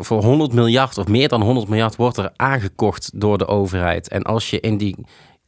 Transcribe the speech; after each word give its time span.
Voor 0.00 0.24
100 0.24 0.52
miljard 0.52 0.98
of 0.98 1.06
meer 1.06 1.28
dan 1.28 1.42
100 1.42 1.68
miljard 1.68 1.96
wordt 1.96 2.16
er 2.16 2.32
aangekocht 2.36 3.10
door 3.14 3.38
de 3.38 3.46
overheid. 3.46 4.08
En 4.08 4.22
als 4.22 4.50
je 4.50 4.60
in 4.60 4.76
die 4.76 4.96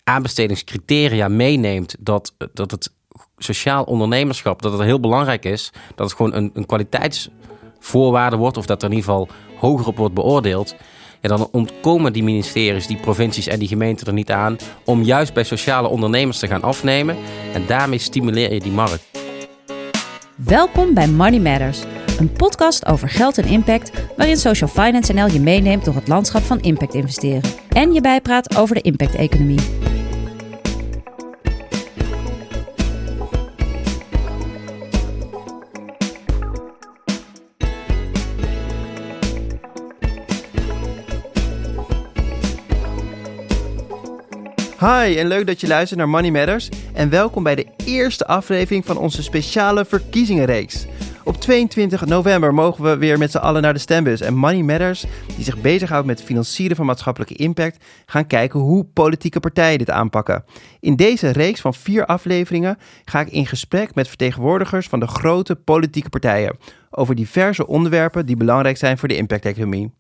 aanbestedingscriteria 0.04 1.28
meeneemt 1.28 1.96
dat, 1.98 2.34
dat 2.52 2.70
het 2.70 2.92
sociaal 3.38 3.84
ondernemerschap, 3.84 4.62
dat 4.62 4.72
het 4.72 4.80
heel 4.80 5.00
belangrijk 5.00 5.44
is, 5.44 5.72
dat 5.94 6.06
het 6.06 6.16
gewoon 6.16 6.34
een, 6.34 6.50
een 6.54 6.66
kwaliteitsvoorwaarde 6.66 8.36
wordt, 8.36 8.56
of 8.56 8.66
dat 8.66 8.82
er 8.82 8.90
in 8.90 8.96
ieder 8.96 9.10
geval 9.10 9.28
hoger 9.58 9.86
op 9.86 9.96
wordt 9.96 10.14
beoordeeld. 10.14 10.74
Dan 11.20 11.48
ontkomen 11.52 12.12
die 12.12 12.22
ministeries, 12.22 12.86
die 12.86 12.96
provincies 12.96 13.46
en 13.46 13.58
die 13.58 13.68
gemeenten 13.68 14.06
er 14.06 14.12
niet 14.12 14.30
aan 14.30 14.56
om 14.84 15.02
juist 15.02 15.34
bij 15.34 15.44
sociale 15.44 15.88
ondernemers 15.88 16.38
te 16.38 16.46
gaan 16.46 16.62
afnemen. 16.62 17.16
En 17.52 17.66
daarmee 17.66 17.98
stimuleer 17.98 18.52
je 18.52 18.60
die 18.60 18.72
markt. 18.72 19.13
Welkom 20.36 20.94
bij 20.94 21.08
Money 21.08 21.40
Matters, 21.40 21.82
een 22.18 22.32
podcast 22.32 22.86
over 22.86 23.08
geld 23.08 23.38
en 23.38 23.48
impact, 23.48 23.90
waarin 24.16 24.36
Social 24.36 24.70
Finance 24.70 25.12
NL 25.12 25.26
je 25.26 25.40
meeneemt 25.40 25.84
door 25.84 25.94
het 25.94 26.08
landschap 26.08 26.42
van 26.42 26.60
impact 26.60 26.94
investeren 26.94 27.50
en 27.68 27.92
je 27.92 28.00
bijpraat 28.00 28.56
over 28.56 28.74
de 28.74 28.80
impact-economie. 28.80 29.60
Hi 44.84 45.18
en 45.18 45.26
leuk 45.26 45.46
dat 45.46 45.60
je 45.60 45.66
luistert 45.66 45.98
naar 45.98 46.08
Money 46.08 46.30
Matters 46.30 46.68
en 46.92 47.10
welkom 47.10 47.42
bij 47.42 47.54
de 47.54 47.66
eerste 47.84 48.26
aflevering 48.26 48.84
van 48.84 48.96
onze 48.96 49.22
speciale 49.22 49.84
verkiezingenreeks. 49.84 50.86
Op 51.22 51.36
22 51.36 52.04
november 52.04 52.54
mogen 52.54 52.84
we 52.84 52.96
weer 52.96 53.18
met 53.18 53.30
z'n 53.30 53.36
allen 53.36 53.62
naar 53.62 53.72
de 53.72 53.78
stembus 53.78 54.20
en 54.20 54.34
Money 54.34 54.62
Matters, 54.62 55.04
die 55.36 55.44
zich 55.44 55.60
bezighoudt 55.60 56.06
met 56.06 56.18
het 56.18 56.26
financieren 56.26 56.76
van 56.76 56.86
maatschappelijke 56.86 57.34
impact, 57.34 57.84
gaan 58.06 58.26
kijken 58.26 58.60
hoe 58.60 58.84
politieke 58.84 59.40
partijen 59.40 59.78
dit 59.78 59.90
aanpakken. 59.90 60.44
In 60.80 60.96
deze 60.96 61.30
reeks 61.30 61.60
van 61.60 61.74
vier 61.74 62.06
afleveringen 62.06 62.78
ga 63.04 63.20
ik 63.20 63.28
in 63.28 63.46
gesprek 63.46 63.94
met 63.94 64.08
vertegenwoordigers 64.08 64.88
van 64.88 65.00
de 65.00 65.06
grote 65.06 65.56
politieke 65.56 66.08
partijen 66.08 66.58
over 66.90 67.14
diverse 67.14 67.66
onderwerpen 67.66 68.26
die 68.26 68.36
belangrijk 68.36 68.76
zijn 68.76 68.98
voor 68.98 69.08
de 69.08 69.16
impacteconomie. 69.16 69.92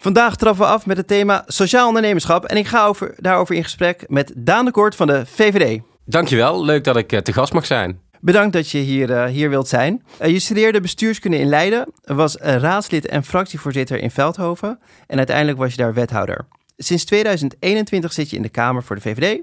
Vandaag 0.00 0.36
trappen 0.36 0.62
we 0.62 0.70
af 0.70 0.86
met 0.86 0.96
het 0.96 1.06
thema 1.06 1.44
sociaal 1.46 1.86
ondernemerschap. 1.86 2.44
En 2.44 2.56
ik 2.56 2.66
ga 2.66 2.86
over, 2.86 3.14
daarover 3.16 3.54
in 3.54 3.62
gesprek 3.62 4.04
met 4.08 4.32
Daan 4.36 4.64
de 4.64 4.70
Kort 4.70 4.94
van 4.94 5.06
de 5.06 5.26
VVD. 5.26 5.80
Dankjewel, 6.04 6.64
leuk 6.64 6.84
dat 6.84 6.96
ik 6.96 7.12
eh, 7.12 7.20
te 7.20 7.32
gast 7.32 7.52
mag 7.52 7.66
zijn. 7.66 8.00
Bedankt 8.20 8.52
dat 8.52 8.70
je 8.70 8.78
hier, 8.78 9.10
uh, 9.10 9.24
hier 9.24 9.50
wilt 9.50 9.68
zijn. 9.68 10.04
Uh, 10.22 10.28
je 10.28 10.38
studeerde 10.38 10.80
bestuurskunde 10.80 11.38
in 11.38 11.48
Leiden, 11.48 11.92
was 12.04 12.36
raadslid 12.36 13.06
en 13.06 13.24
fractievoorzitter 13.24 13.98
in 13.98 14.10
Veldhoven 14.10 14.78
en 15.06 15.16
uiteindelijk 15.16 15.58
was 15.58 15.70
je 15.70 15.76
daar 15.76 15.94
wethouder. 15.94 16.46
Sinds 16.76 17.04
2021 17.04 18.12
zit 18.12 18.30
je 18.30 18.36
in 18.36 18.42
de 18.42 18.48
Kamer 18.48 18.82
voor 18.82 18.96
de 18.96 19.02
VVD 19.02 19.40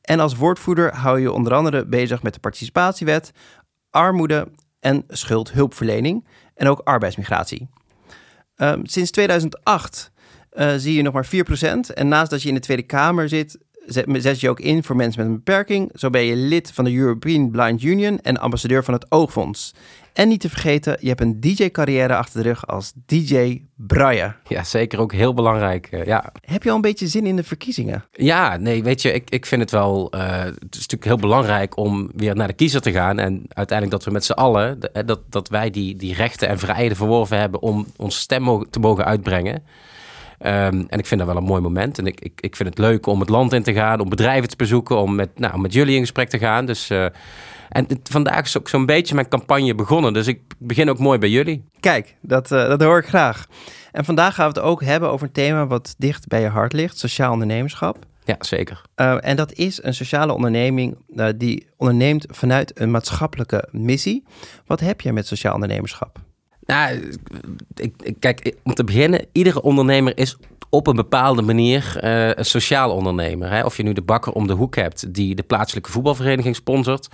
en 0.00 0.20
als 0.20 0.36
woordvoerder 0.36 0.94
hou 0.94 1.20
je 1.20 1.32
onder 1.32 1.54
andere 1.54 1.86
bezig 1.86 2.22
met 2.22 2.34
de 2.34 2.40
participatiewet, 2.40 3.32
armoede 3.90 4.48
en 4.80 5.04
schuldhulpverlening 5.08 6.26
en 6.54 6.68
ook 6.68 6.80
arbeidsmigratie. 6.84 7.68
Um, 8.62 8.86
sinds 8.86 9.10
2008 9.10 10.10
uh, 10.52 10.72
zie 10.76 10.94
je 10.94 11.02
nog 11.02 11.12
maar 11.12 11.26
4%. 11.26 11.94
En 11.94 12.08
naast 12.08 12.30
dat 12.30 12.42
je 12.42 12.48
in 12.48 12.54
de 12.54 12.60
Tweede 12.60 12.82
Kamer 12.82 13.28
zit, 13.28 13.58
zet, 13.86 14.40
je 14.40 14.48
ook 14.48 14.60
in 14.60 14.84
voor 14.84 14.96
mensen 14.96 15.20
met 15.20 15.30
een 15.30 15.36
beperking. 15.36 15.90
Zo 15.94 16.10
ben 16.10 16.24
je 16.24 16.36
lid 16.36 16.72
van 16.72 16.84
de 16.84 16.94
European 16.94 17.50
Blind 17.50 17.82
Union 17.82 18.20
en 18.20 18.38
ambassadeur 18.38 18.84
van 18.84 18.94
het 18.94 19.06
Oogfonds. 19.08 19.74
En 20.20 20.28
niet 20.28 20.40
te 20.40 20.48
vergeten, 20.48 20.96
je 21.00 21.08
hebt 21.08 21.20
een 21.20 21.40
DJ-carrière 21.40 22.16
achter 22.16 22.42
de 22.42 22.48
rug 22.48 22.66
als 22.66 22.92
DJ 23.06 23.62
Braille. 23.74 24.34
Ja, 24.48 24.64
zeker 24.64 25.00
ook 25.00 25.12
heel 25.12 25.34
belangrijk. 25.34 25.88
Uh, 25.90 26.04
ja. 26.04 26.32
Heb 26.44 26.62
je 26.62 26.68
al 26.68 26.74
een 26.74 26.80
beetje 26.80 27.06
zin 27.06 27.26
in 27.26 27.36
de 27.36 27.44
verkiezingen? 27.44 28.04
Ja, 28.12 28.56
nee, 28.56 28.82
weet 28.82 29.02
je, 29.02 29.12
ik, 29.12 29.30
ik 29.30 29.46
vind 29.46 29.60
het 29.60 29.70
wel. 29.70 30.12
Uh, 30.14 30.38
het 30.42 30.54
is 30.70 30.86
natuurlijk 30.86 31.04
heel 31.04 31.16
belangrijk 31.16 31.76
om 31.76 32.10
weer 32.14 32.36
naar 32.36 32.46
de 32.46 32.52
kiezer 32.52 32.80
te 32.80 32.92
gaan. 32.92 33.18
En 33.18 33.42
uiteindelijk 33.48 33.90
dat 33.98 34.04
we 34.04 34.10
met 34.10 34.24
z'n 34.24 34.32
allen, 34.32 34.78
dat, 35.06 35.20
dat 35.28 35.48
wij 35.48 35.70
die, 35.70 35.96
die 35.96 36.14
rechten 36.14 36.48
en 36.48 36.58
vrijheden 36.58 36.96
verworven 36.96 37.38
hebben 37.38 37.62
om 37.62 37.86
ons 37.96 38.18
stem 38.18 38.70
te 38.70 38.78
mogen 38.78 39.04
uitbrengen. 39.04 39.54
Um, 39.54 40.86
en 40.88 40.98
ik 40.98 41.06
vind 41.06 41.20
dat 41.20 41.28
wel 41.28 41.38
een 41.38 41.48
mooi 41.48 41.62
moment. 41.62 41.98
En 41.98 42.06
ik, 42.06 42.20
ik, 42.20 42.40
ik 42.40 42.56
vind 42.56 42.68
het 42.68 42.78
leuk 42.78 43.06
om 43.06 43.20
het 43.20 43.28
land 43.28 43.52
in 43.52 43.62
te 43.62 43.72
gaan, 43.72 44.00
om 44.00 44.08
bedrijven 44.08 44.48
te 44.48 44.56
bezoeken, 44.56 44.96
om 44.96 45.14
met, 45.14 45.38
nou, 45.38 45.60
met 45.60 45.72
jullie 45.72 45.94
in 45.94 46.00
gesprek 46.00 46.28
te 46.28 46.38
gaan. 46.38 46.66
Dus. 46.66 46.90
Uh, 46.90 47.06
en 47.70 47.86
vandaag 48.02 48.44
is 48.44 48.58
ook 48.58 48.68
zo'n 48.68 48.86
beetje 48.86 49.14
mijn 49.14 49.28
campagne 49.28 49.74
begonnen. 49.74 50.12
Dus 50.12 50.26
ik 50.26 50.40
begin 50.58 50.90
ook 50.90 50.98
mooi 50.98 51.18
bij 51.18 51.28
jullie. 51.28 51.64
Kijk, 51.80 52.16
dat, 52.20 52.50
uh, 52.50 52.68
dat 52.68 52.82
hoor 52.82 52.98
ik 52.98 53.06
graag. 53.06 53.46
En 53.92 54.04
vandaag 54.04 54.34
gaan 54.34 54.52
we 54.52 54.58
het 54.58 54.68
ook 54.68 54.84
hebben 54.84 55.10
over 55.10 55.26
een 55.26 55.32
thema 55.32 55.66
wat 55.66 55.94
dicht 55.98 56.28
bij 56.28 56.40
je 56.40 56.48
hart 56.48 56.72
ligt: 56.72 56.98
sociaal 56.98 57.32
ondernemerschap. 57.32 57.98
Ja, 58.24 58.36
zeker. 58.38 58.82
Uh, 58.96 59.16
en 59.20 59.36
dat 59.36 59.52
is 59.52 59.82
een 59.82 59.94
sociale 59.94 60.32
onderneming 60.32 60.96
uh, 61.16 61.26
die 61.36 61.66
onderneemt 61.76 62.26
vanuit 62.28 62.80
een 62.80 62.90
maatschappelijke 62.90 63.68
missie. 63.70 64.24
Wat 64.66 64.80
heb 64.80 65.00
je 65.00 65.12
met 65.12 65.26
sociaal 65.26 65.54
ondernemerschap? 65.54 66.18
Nou, 66.66 67.12
ik, 67.74 67.94
ik, 68.02 68.16
kijk, 68.18 68.54
om 68.62 68.74
te 68.74 68.84
beginnen, 68.84 69.26
iedere 69.32 69.62
ondernemer 69.62 70.18
is 70.18 70.36
op 70.70 70.86
een 70.86 70.96
bepaalde 70.96 71.42
manier 71.42 72.00
uh, 72.04 72.28
een 72.28 72.44
sociaal 72.44 72.90
ondernemer. 72.90 73.50
Hè? 73.50 73.64
Of 73.64 73.76
je 73.76 73.82
nu 73.82 73.92
de 73.92 74.02
bakker 74.02 74.32
om 74.32 74.46
de 74.46 74.52
hoek 74.52 74.76
hebt 74.76 75.14
die 75.14 75.34
de 75.34 75.42
plaatselijke 75.42 75.90
voetbalvereniging 75.90 76.56
sponsort 76.56 77.08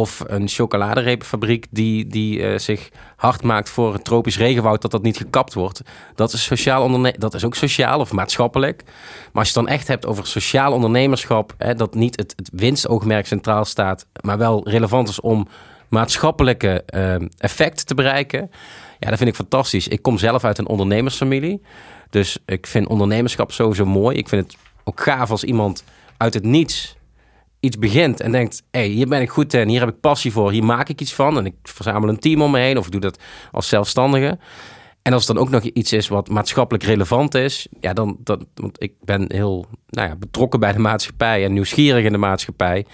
of 0.00 0.22
een 0.26 0.48
chocoladerepenfabriek 0.48 1.66
die, 1.70 2.06
die 2.06 2.38
uh, 2.38 2.58
zich 2.58 2.88
hard 3.16 3.42
maakt 3.42 3.68
voor 3.68 3.92
het 3.92 4.04
tropisch 4.04 4.38
regenwoud, 4.38 4.82
dat 4.82 4.90
dat 4.90 5.02
niet 5.02 5.16
gekapt 5.16 5.54
wordt. 5.54 5.82
Dat 6.14 6.32
is, 6.32 6.44
sociaal 6.44 6.82
onderne 6.82 7.14
dat 7.18 7.34
is 7.34 7.44
ook 7.44 7.54
sociaal 7.54 8.00
of 8.00 8.12
maatschappelijk. 8.12 8.82
Maar 8.84 9.42
als 9.42 9.48
je 9.48 9.58
het 9.58 9.66
dan 9.66 9.76
echt 9.76 9.88
hebt 9.88 10.06
over 10.06 10.26
sociaal 10.26 10.72
ondernemerschap, 10.72 11.54
hè, 11.58 11.74
dat 11.74 11.94
niet 11.94 12.16
het, 12.16 12.32
het 12.36 12.50
winstoogmerk 12.52 13.26
centraal 13.26 13.64
staat, 13.64 14.06
maar 14.20 14.38
wel 14.38 14.68
relevant 14.68 15.08
is 15.08 15.20
om 15.20 15.48
maatschappelijke 15.88 16.84
uh, 16.94 17.14
effect 17.38 17.86
te 17.86 17.94
bereiken. 17.94 18.50
Ja, 18.98 19.08
dat 19.08 19.18
vind 19.18 19.30
ik 19.30 19.36
fantastisch. 19.36 19.88
Ik 19.88 20.02
kom 20.02 20.18
zelf 20.18 20.44
uit 20.44 20.58
een 20.58 20.68
ondernemersfamilie. 20.68 21.62
Dus 22.10 22.38
ik 22.46 22.66
vind 22.66 22.86
ondernemerschap 22.86 23.52
sowieso 23.52 23.84
mooi. 23.84 24.16
Ik 24.16 24.28
vind 24.28 24.44
het 24.52 24.60
ook 24.84 25.00
gaaf 25.00 25.30
als 25.30 25.44
iemand 25.44 25.84
uit 26.16 26.34
het 26.34 26.44
niets 26.44 26.96
iets 27.64 27.78
begint 27.78 28.20
en 28.20 28.32
denkt: 28.32 28.62
hey, 28.70 28.86
hier 28.86 29.08
ben 29.08 29.20
ik 29.20 29.30
goed 29.30 29.54
in, 29.54 29.68
hier 29.68 29.80
heb 29.80 29.88
ik 29.88 30.00
passie 30.00 30.32
voor, 30.32 30.50
hier 30.50 30.64
maak 30.64 30.88
ik 30.88 31.00
iets 31.00 31.14
van. 31.14 31.38
En 31.38 31.46
ik 31.46 31.54
verzamel 31.62 32.08
een 32.08 32.18
team 32.18 32.42
om 32.42 32.50
me 32.50 32.58
heen 32.58 32.78
of 32.78 32.86
ik 32.86 32.92
doe 32.92 33.00
dat 33.00 33.18
als 33.52 33.68
zelfstandige. 33.68 34.38
En 35.02 35.12
als 35.12 35.26
het 35.26 35.36
dan 35.36 35.44
ook 35.44 35.50
nog 35.50 35.62
iets 35.62 35.92
is 35.92 36.08
wat 36.08 36.28
maatschappelijk 36.28 36.84
relevant 36.84 37.34
is, 37.34 37.66
ja, 37.80 37.92
dan, 37.92 38.16
dat, 38.18 38.44
want 38.54 38.82
ik 38.82 38.92
ben 39.00 39.24
heel 39.32 39.66
nou 39.88 40.08
ja, 40.08 40.16
betrokken 40.16 40.60
bij 40.60 40.72
de 40.72 40.78
maatschappij 40.78 41.44
en 41.44 41.52
nieuwsgierig 41.52 42.04
in 42.04 42.12
de 42.12 42.18
maatschappij, 42.18 42.86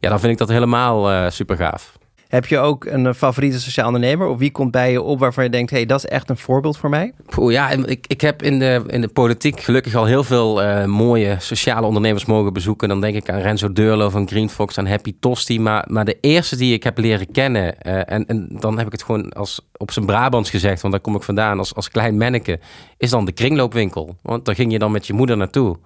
ja, 0.00 0.08
dan 0.08 0.20
vind 0.20 0.32
ik 0.32 0.38
dat 0.38 0.48
helemaal 0.48 1.12
uh, 1.12 1.30
super 1.30 1.56
gaaf. 1.56 1.98
Heb 2.34 2.46
je 2.46 2.58
ook 2.58 2.84
een 2.84 3.06
eh, 3.06 3.12
favoriete 3.12 3.60
sociaal 3.60 3.86
ondernemer? 3.86 4.26
Of 4.26 4.38
wie 4.38 4.50
komt 4.50 4.70
bij 4.70 4.90
je 4.90 5.02
op 5.02 5.18
waarvan 5.18 5.44
je 5.44 5.50
denkt, 5.50 5.70
hé, 5.70 5.76
hey, 5.76 5.86
dat 5.86 5.98
is 5.98 6.10
echt 6.10 6.30
een 6.30 6.36
voorbeeld 6.36 6.76
voor 6.76 6.90
mij? 6.90 7.12
Poeh, 7.26 7.52
ja, 7.52 7.70
ik, 7.70 8.06
ik 8.06 8.20
heb 8.20 8.42
in 8.42 8.58
de, 8.58 8.82
in 8.86 9.00
de 9.00 9.08
politiek 9.08 9.60
gelukkig 9.60 9.94
al 9.94 10.04
heel 10.04 10.24
veel 10.24 10.62
uh, 10.62 10.84
mooie 10.84 11.36
sociale 11.38 11.86
ondernemers 11.86 12.24
mogen 12.24 12.52
bezoeken. 12.52 12.88
Dan 12.88 13.00
denk 13.00 13.14
ik 13.14 13.30
aan 13.30 13.40
Renzo 13.40 13.72
Deurlo 13.72 14.10
van 14.10 14.28
Green 14.28 14.50
Fox, 14.50 14.78
aan 14.78 14.86
Happy 14.86 15.14
Tosti. 15.20 15.60
Maar, 15.60 15.84
maar 15.88 16.04
de 16.04 16.18
eerste 16.20 16.56
die 16.56 16.74
ik 16.74 16.82
heb 16.82 16.98
leren 16.98 17.30
kennen, 17.32 17.74
uh, 17.86 17.94
en, 17.94 18.26
en 18.26 18.48
dan 18.50 18.78
heb 18.78 18.86
ik 18.86 18.92
het 18.92 19.02
gewoon 19.02 19.32
als, 19.32 19.60
op 19.76 19.90
zijn 19.90 20.06
Brabants 20.06 20.50
gezegd, 20.50 20.80
want 20.80 20.94
daar 20.94 21.02
kom 21.02 21.14
ik 21.14 21.22
vandaan 21.22 21.58
als, 21.58 21.74
als 21.74 21.90
klein 21.90 22.16
manneke, 22.18 22.60
is 22.96 23.10
dan 23.10 23.24
de 23.24 23.32
kringloopwinkel. 23.32 24.16
Want 24.22 24.44
daar 24.44 24.54
ging 24.54 24.72
je 24.72 24.78
dan 24.78 24.92
met 24.92 25.06
je 25.06 25.12
moeder 25.12 25.36
naartoe. 25.36 25.76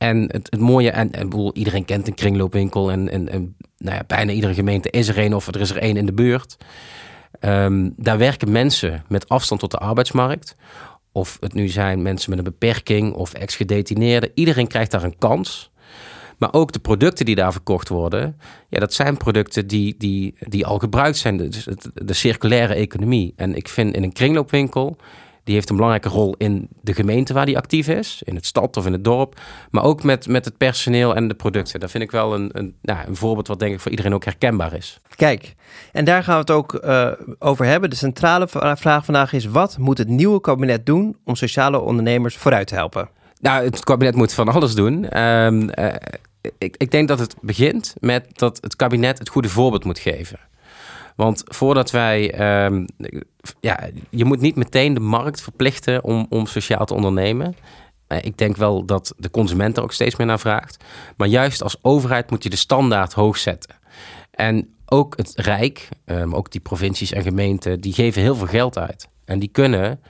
En 0.00 0.20
het, 0.20 0.46
het 0.50 0.60
mooie, 0.60 0.90
en, 0.90 1.12
en 1.12 1.28
bedoel, 1.28 1.54
iedereen 1.54 1.84
kent 1.84 2.06
een 2.06 2.14
kringloopwinkel 2.14 2.90
en, 2.90 3.08
en, 3.08 3.56
nou 3.78 3.96
ja, 3.96 4.04
bijna 4.06 4.32
iedere 4.32 4.54
gemeente 4.54 4.90
is 4.90 5.08
er 5.08 5.18
een 5.18 5.34
of 5.34 5.46
er 5.46 5.60
is 5.60 5.70
er 5.70 5.76
één 5.76 5.96
in 5.96 6.06
de 6.06 6.12
buurt. 6.12 6.56
Um, 7.40 7.92
daar 7.96 8.18
werken 8.18 8.52
mensen 8.52 9.04
met 9.08 9.28
afstand 9.28 9.60
tot 9.60 9.70
de 9.70 9.78
arbeidsmarkt. 9.78 10.56
Of 11.12 11.36
het 11.40 11.54
nu 11.54 11.68
zijn 11.68 12.02
mensen 12.02 12.30
met 12.30 12.38
een 12.38 12.44
beperking 12.44 13.12
of 13.12 13.32
ex-gedetineerden. 13.32 14.30
Iedereen 14.34 14.66
krijgt 14.66 14.90
daar 14.90 15.02
een 15.02 15.18
kans. 15.18 15.70
Maar 16.38 16.52
ook 16.52 16.72
de 16.72 16.78
producten 16.78 17.24
die 17.24 17.34
daar 17.34 17.52
verkocht 17.52 17.88
worden, 17.88 18.40
ja, 18.68 18.78
dat 18.78 18.94
zijn 18.94 19.16
producten 19.16 19.66
die, 19.66 19.94
die, 19.98 20.34
die 20.38 20.66
al 20.66 20.78
gebruikt 20.78 21.16
zijn. 21.16 21.36
Dus 21.36 21.68
de 21.94 22.12
circulaire 22.12 22.74
economie. 22.74 23.32
En 23.36 23.54
ik 23.54 23.68
vind 23.68 23.94
in 23.94 24.02
een 24.02 24.12
kringloopwinkel 24.12 24.96
die 25.44 25.54
heeft 25.54 25.70
een 25.70 25.76
belangrijke 25.76 26.08
rol 26.08 26.34
in 26.38 26.68
de 26.80 26.94
gemeente 26.94 27.32
waar 27.32 27.46
die 27.46 27.56
actief 27.56 27.88
is, 27.88 28.22
in 28.24 28.34
het 28.34 28.46
stad 28.46 28.76
of 28.76 28.86
in 28.86 28.92
het 28.92 29.04
dorp, 29.04 29.40
maar 29.70 29.84
ook 29.84 30.02
met, 30.02 30.28
met 30.28 30.44
het 30.44 30.56
personeel 30.56 31.14
en 31.14 31.28
de 31.28 31.34
producten. 31.34 31.80
Dat 31.80 31.90
vind 31.90 32.02
ik 32.02 32.10
wel 32.10 32.34
een, 32.34 32.50
een, 32.52 32.74
nou, 32.82 32.98
een 33.06 33.16
voorbeeld 33.16 33.48
wat 33.48 33.58
denk 33.58 33.74
ik 33.74 33.80
voor 33.80 33.90
iedereen 33.90 34.14
ook 34.14 34.24
herkenbaar 34.24 34.74
is. 34.74 35.00
Kijk, 35.16 35.54
en 35.92 36.04
daar 36.04 36.24
gaan 36.24 36.34
we 36.34 36.40
het 36.40 36.50
ook 36.50 36.84
uh, 36.84 37.12
over 37.38 37.64
hebben. 37.64 37.90
De 37.90 37.96
centrale 37.96 38.48
vraag 38.76 39.04
vandaag 39.04 39.32
is: 39.32 39.44
wat 39.44 39.78
moet 39.78 39.98
het 39.98 40.08
nieuwe 40.08 40.40
kabinet 40.40 40.86
doen 40.86 41.16
om 41.24 41.34
sociale 41.36 41.80
ondernemers 41.80 42.36
vooruit 42.36 42.66
te 42.66 42.74
helpen? 42.74 43.08
Nou, 43.40 43.64
het 43.64 43.84
kabinet 43.84 44.14
moet 44.14 44.32
van 44.32 44.48
alles 44.48 44.74
doen. 44.74 45.20
Um, 45.20 45.70
uh, 45.78 45.94
ik, 46.58 46.74
ik 46.76 46.90
denk 46.90 47.08
dat 47.08 47.18
het 47.18 47.34
begint 47.40 47.94
met 48.00 48.26
dat 48.32 48.58
het 48.60 48.76
kabinet 48.76 49.18
het 49.18 49.28
goede 49.28 49.48
voorbeeld 49.48 49.84
moet 49.84 49.98
geven. 49.98 50.38
Want 51.16 51.42
voordat 51.44 51.90
wij 51.90 52.40
um, 52.66 52.86
ja, 53.60 53.88
je 54.10 54.24
moet 54.24 54.40
niet 54.40 54.56
meteen 54.56 54.94
de 54.94 55.00
markt 55.00 55.42
verplichten 55.42 56.04
om, 56.04 56.26
om 56.28 56.46
sociaal 56.46 56.84
te 56.84 56.94
ondernemen. 56.94 57.56
Eh, 58.06 58.18
Ik 58.22 58.38
denk 58.38 58.56
wel 58.56 58.84
dat 58.84 59.14
de 59.16 59.30
consument 59.30 59.76
er 59.76 59.82
ook 59.82 59.92
steeds 59.92 60.16
meer 60.16 60.26
naar 60.26 60.38
vraagt. 60.38 60.84
Maar 61.16 61.28
juist 61.28 61.62
als 61.62 61.76
overheid 61.82 62.30
moet 62.30 62.42
je 62.42 62.50
de 62.50 62.56
standaard 62.56 63.12
hoog 63.12 63.36
zetten. 63.36 63.74
En 64.30 64.74
ook 64.86 65.16
het 65.16 65.32
Rijk, 65.34 65.88
eh, 66.04 66.24
maar 66.24 66.38
ook 66.38 66.50
die 66.50 66.60
provincies 66.60 67.12
en 67.12 67.22
gemeenten, 67.22 67.80
die 67.80 67.92
geven 67.92 68.22
heel 68.22 68.34
veel 68.34 68.46
geld 68.46 68.78
uit. 68.78 69.08
En 69.24 69.38
die 69.38 69.48
kunnen 69.48 70.00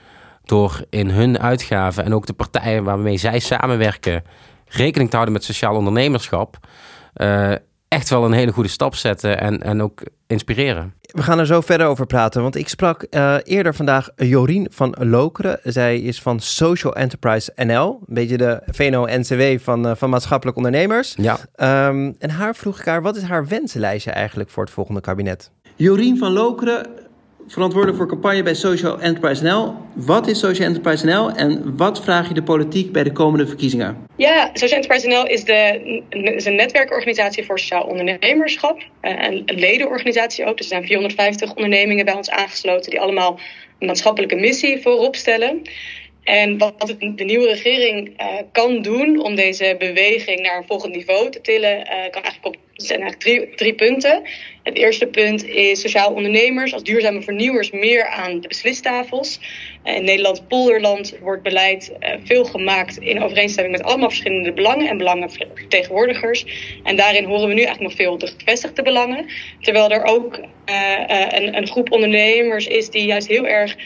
door 0.45 0.85
in 0.91 1.11
hun 1.11 1.39
uitgaven 1.39 2.05
en 2.05 2.15
ook 2.15 2.27
de 2.27 2.33
partijen 2.33 2.85
waarmee 2.85 3.17
zij 3.17 3.39
samenwerken, 3.39 4.23
rekening 4.67 5.11
te 5.11 5.17
houden 5.17 5.35
met 5.35 5.45
sociaal 5.45 5.75
ondernemerschap, 5.77 6.59
eh, 7.13 7.53
echt 7.91 8.09
wel 8.09 8.25
een 8.25 8.33
hele 8.33 8.53
goede 8.53 8.69
stap 8.69 8.95
zetten 8.95 9.41
en, 9.41 9.63
en 9.63 9.83
ook 9.83 10.03
inspireren. 10.27 10.95
We 11.01 11.23
gaan 11.23 11.39
er 11.39 11.47
zo 11.47 11.61
verder 11.61 11.87
over 11.87 12.07
praten, 12.07 12.43
want 12.43 12.57
ik 12.57 12.69
sprak 12.69 13.03
eh, 13.03 13.37
eerder 13.45 13.75
vandaag 13.75 14.09
Jorien 14.17 14.67
van 14.71 14.95
Lokeren. 14.99 15.59
Zij 15.63 16.01
is 16.01 16.23
van 16.23 16.41
Social 16.41 16.95
Enterprise 16.95 17.53
NL, 17.57 17.99
een 18.07 18.15
beetje 18.15 18.37
de 18.37 18.63
VNO-NCW 18.67 19.63
van, 19.65 19.87
eh, 19.87 19.95
van 19.97 20.11
maatschappelijk 20.11 20.57
ondernemers. 20.57 21.15
Ja. 21.17 21.39
Ehm, 21.55 22.13
en 22.19 22.31
haar 22.31 22.55
vroeg 22.55 22.79
ik 22.79 22.85
haar, 22.85 23.03
wat 23.03 23.17
is 23.17 23.23
haar 23.23 23.47
wensenlijstje 23.47 24.11
eigenlijk 24.11 24.51
voor 24.51 24.65
het 24.65 24.73
volgende 24.73 25.01
kabinet? 25.01 25.51
Jorien 25.77 26.19
van 26.19 26.33
Lokeren, 26.33 26.87
verantwoordelijk 27.51 27.99
voor 27.99 28.09
campagne 28.09 28.43
bij 28.43 28.55
Social 28.55 29.01
Enterprise 29.01 29.43
NL. 29.43 29.75
Wat 29.95 30.27
is 30.27 30.39
Social 30.39 30.67
Enterprise 30.67 31.07
NL 31.07 31.31
en 31.31 31.77
wat 31.77 32.03
vraag 32.03 32.29
je 32.29 32.35
de 32.35 32.43
politiek 32.43 32.93
bij 32.93 33.05
de 33.05 33.13
komende 33.13 33.47
verkiezingen? 33.47 34.07
Ja, 34.17 34.51
Social 34.53 34.81
Enterprise 34.81 35.09
NL 35.09 35.27
is, 35.27 35.45
de, 35.45 36.03
is 36.09 36.45
een 36.45 36.55
netwerkorganisatie 36.55 37.45
voor 37.45 37.59
sociaal 37.59 37.83
ondernemerschap. 37.83 38.83
Eh, 39.01 39.25
en 39.25 39.43
een 39.47 39.59
ledenorganisatie 39.59 40.45
ook. 40.45 40.57
Dus 40.57 40.67
er 40.67 40.73
zijn 40.73 40.87
450 40.87 41.55
ondernemingen 41.55 42.05
bij 42.05 42.15
ons 42.15 42.31
aangesloten 42.31 42.91
die 42.91 43.01
allemaal 43.01 43.41
een 43.79 43.87
maatschappelijke 43.87 44.37
missie 44.37 44.83
voorop 44.83 45.17
stellen. 45.17 45.63
En 46.25 46.59
wat 46.59 46.95
de 46.99 47.25
nieuwe 47.25 47.47
regering 47.47 48.09
uh, 48.09 48.27
kan 48.53 48.83
doen 48.83 49.23
om 49.23 49.35
deze 49.35 49.75
beweging 49.79 50.41
naar 50.41 50.57
een 50.57 50.67
volgend 50.67 50.95
niveau 50.95 51.31
te 51.31 51.41
tillen, 51.41 51.79
uh, 51.79 51.87
kan 52.11 52.23
eigenlijk 52.23 52.47
op, 52.47 52.57
zijn 52.87 53.01
eigenlijk 53.01 53.21
drie, 53.21 53.55
drie 53.55 53.75
punten. 53.75 54.23
Het 54.63 54.77
eerste 54.77 55.07
punt 55.07 55.45
is 55.45 55.81
sociaal 55.81 56.13
ondernemers 56.13 56.73
als 56.73 56.83
duurzame 56.83 57.23
vernieuwers 57.23 57.71
meer 57.71 58.07
aan 58.07 58.41
de 58.41 58.49
beslistafels. 58.49 59.41
Uh, 59.85 59.97
in 59.97 60.05
Nederland, 60.05 60.49
polderland, 60.49 61.19
wordt 61.21 61.43
beleid 61.43 61.93
veel 62.25 62.45
gemaakt 62.45 62.99
in 62.99 63.23
overeenstemming 63.23 63.77
met 63.77 63.87
allemaal 63.87 64.09
verschillende 64.09 64.53
belangen 64.53 64.89
en 64.89 64.97
belangenvertegenwoordigers. 64.97 66.45
En 66.83 66.97
daarin 66.97 67.25
horen 67.25 67.49
we 67.49 67.55
nu 67.55 67.63
eigenlijk 67.63 67.81
nog 67.81 68.07
veel 68.07 68.19
de 68.19 68.33
gevestigde 68.37 68.83
belangen. 68.83 69.27
Terwijl 69.61 69.91
er 69.91 70.05
ook 70.05 70.41
een, 70.65 71.57
een 71.57 71.67
groep 71.67 71.93
ondernemers 71.93 72.67
is 72.67 72.91
die 72.91 73.05
juist 73.05 73.29
heel 73.29 73.47
erg 73.47 73.77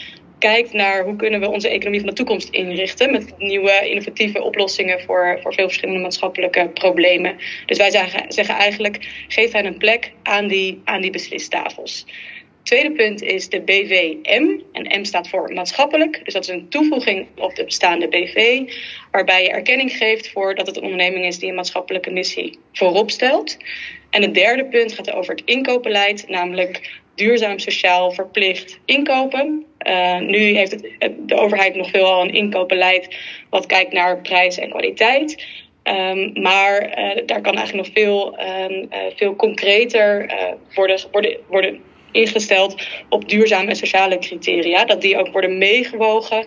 kijkt 0.51 0.73
naar 0.73 1.05
hoe 1.05 1.17
kunnen 1.17 1.41
we 1.41 1.51
onze 1.51 1.69
economie 1.69 2.01
van 2.01 2.09
de 2.09 2.15
toekomst 2.15 2.49
inrichten 2.49 3.13
met 3.13 3.39
nieuwe 3.39 3.89
innovatieve 3.89 4.43
oplossingen 4.43 5.01
voor, 5.01 5.39
voor 5.43 5.55
veel 5.55 5.67
verschillende 5.67 6.01
maatschappelijke 6.01 6.69
problemen. 6.69 7.37
Dus 7.67 7.79
wij 7.79 7.91
zeggen, 7.91 8.33
zeggen 8.33 8.55
eigenlijk, 8.55 9.25
geef 9.29 9.53
hen 9.53 9.67
een 9.67 9.79
plek 9.79 10.13
aan 10.23 10.47
die, 10.47 10.81
aan 10.85 11.01
die 11.01 11.11
beslistafels. 11.11 12.07
Tweede 12.65 12.93
punt 12.93 13.23
is 13.23 13.49
de 13.49 13.61
BVM. 13.61 14.59
En 14.73 15.01
M 15.01 15.05
staat 15.05 15.29
voor 15.29 15.53
maatschappelijk. 15.53 16.21
Dus 16.25 16.33
dat 16.33 16.43
is 16.43 16.49
een 16.49 16.69
toevoeging 16.69 17.27
op 17.37 17.55
de 17.55 17.65
bestaande 17.65 18.09
BV. 18.09 18.63
Waarbij 19.11 19.43
je 19.43 19.51
erkenning 19.51 19.93
geeft 19.93 20.31
voor 20.31 20.55
dat 20.55 20.67
het 20.67 20.77
een 20.77 20.83
onderneming 20.83 21.25
is 21.25 21.39
die 21.39 21.49
een 21.49 21.55
maatschappelijke 21.55 22.11
missie 22.11 22.59
voorop 22.73 23.11
stelt. 23.11 23.57
En 24.11 24.23
het 24.23 24.35
derde 24.35 24.65
punt 24.65 24.93
gaat 24.93 25.13
over 25.13 25.35
het 25.35 25.43
inkoopbeleid. 25.45 26.29
Namelijk 26.29 27.01
duurzaam, 27.15 27.59
sociaal, 27.59 28.13
verplicht 28.13 28.79
inkopen. 28.85 29.65
Uh, 29.87 30.19
nu 30.19 30.39
heeft 30.39 30.83
de 31.17 31.35
overheid 31.35 31.75
nog 31.75 31.91
veelal 31.91 32.23
een 32.23 32.35
inkoopbeleid 32.35 33.17
wat 33.51 33.67
kijkt 33.67 33.93
naar 33.93 34.21
prijs 34.21 34.59
en 34.59 34.71
kwaliteit. 34.71 35.45
Um, 35.83 36.43
maar 36.43 36.99
uh, 36.99 37.27
daar 37.27 37.41
kan 37.41 37.55
eigenlijk 37.57 37.87
nog 37.87 38.05
veel, 38.05 38.39
um, 38.41 38.73
uh, 38.73 38.99
veel 39.17 39.37
concreter 39.37 40.35
worden, 40.75 41.01
worden, 41.11 41.39
worden 41.49 41.81
ingesteld 42.15 42.87
op 43.09 43.29
duurzame 43.29 43.69
en 43.69 43.77
sociale 43.77 44.19
criteria. 44.19 44.85
Dat 44.85 45.01
die 45.01 45.19
ook 45.19 45.29
worden 45.29 45.59
meegewogen 45.59 46.39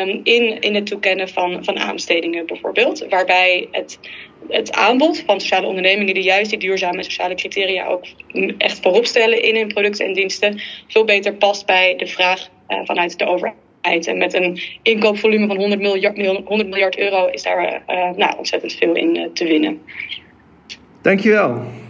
um, 0.00 0.20
in, 0.22 0.60
in 0.60 0.74
het 0.74 0.86
toekennen 0.86 1.28
van, 1.28 1.64
van 1.64 1.78
aanbestedingen 1.78 2.46
bijvoorbeeld. 2.46 3.06
Waarbij 3.08 3.68
het, 3.70 3.98
het 4.48 4.72
aanbod 4.72 5.22
van 5.26 5.40
sociale 5.40 5.66
ondernemingen 5.66 6.14
die 6.14 6.22
juist 6.22 6.50
die 6.50 6.58
duurzame 6.58 6.96
en 6.96 7.04
sociale 7.04 7.34
criteria 7.34 7.86
ook 7.86 8.04
echt 8.58 8.80
voorop 8.80 9.06
stellen 9.06 9.42
in 9.42 9.56
hun 9.56 9.68
producten 9.68 10.06
en 10.06 10.12
diensten, 10.12 10.60
veel 10.88 11.04
beter 11.04 11.34
past 11.34 11.66
bij 11.66 11.96
de 11.96 12.06
vraag 12.06 12.48
uh, 12.68 12.78
vanuit 12.84 13.18
de 13.18 13.26
overheid. 13.26 14.06
En 14.06 14.18
met 14.18 14.34
een 14.34 14.60
inkoopvolume 14.82 15.46
van 15.46 15.56
100 15.56 15.80
miljard, 15.80 16.26
100 16.44 16.68
miljard 16.68 16.98
euro 16.98 17.26
is 17.26 17.42
daar 17.42 17.82
uh, 17.88 18.10
nou, 18.16 18.38
ontzettend 18.38 18.72
veel 18.72 18.94
in 18.94 19.16
uh, 19.16 19.26
te 19.32 19.44
winnen. 19.44 19.82
Dankjewel. 21.02 21.81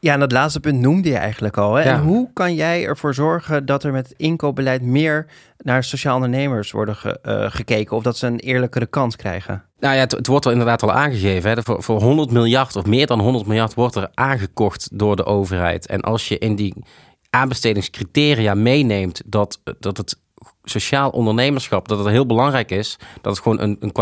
Ja, 0.00 0.12
en 0.12 0.20
dat 0.20 0.32
laatste 0.32 0.60
punt 0.60 0.80
noemde 0.80 1.08
je 1.08 1.16
eigenlijk 1.16 1.56
al. 1.56 1.74
Hè? 1.74 1.82
Ja. 1.82 1.94
En 1.94 2.00
hoe 2.00 2.30
kan 2.32 2.54
jij 2.54 2.84
ervoor 2.84 3.14
zorgen 3.14 3.66
dat 3.66 3.84
er 3.84 3.92
met 3.92 4.14
inkoopbeleid 4.16 4.82
meer 4.82 5.26
naar 5.58 5.84
sociaal 5.84 6.14
ondernemers 6.14 6.70
worden 6.70 6.96
ge, 6.96 7.18
uh, 7.22 7.50
gekeken 7.50 7.96
of 7.96 8.02
dat 8.02 8.16
ze 8.16 8.26
een 8.26 8.38
eerlijkere 8.38 8.86
kans 8.86 9.16
krijgen? 9.16 9.64
Nou 9.78 9.94
ja, 9.94 10.00
het, 10.00 10.12
het 10.12 10.26
wordt 10.26 10.44
er 10.44 10.52
inderdaad 10.52 10.82
al 10.82 10.92
aangegeven. 10.92 11.50
Hè? 11.50 11.62
Voor, 11.62 11.82
voor 11.82 12.02
100 12.02 12.30
miljard 12.30 12.76
of 12.76 12.86
meer 12.86 13.06
dan 13.06 13.20
100 13.20 13.46
miljard 13.46 13.74
wordt 13.74 13.94
er 13.94 14.08
aangekocht 14.14 14.98
door 14.98 15.16
de 15.16 15.24
overheid. 15.24 15.86
En 15.86 16.00
als 16.00 16.28
je 16.28 16.38
in 16.38 16.56
die 16.56 16.74
aanbestedingscriteria 17.30 18.54
meeneemt 18.54 19.22
dat, 19.26 19.60
dat 19.78 19.96
het 19.96 20.18
sociaal 20.64 21.10
ondernemerschap, 21.10 21.88
dat 21.88 21.98
het 21.98 22.08
heel 22.08 22.26
belangrijk 22.26 22.70
is, 22.70 22.96
dat 23.20 23.32
het 23.32 23.42
gewoon 23.42 23.60
een, 23.60 23.76
een 23.80 23.92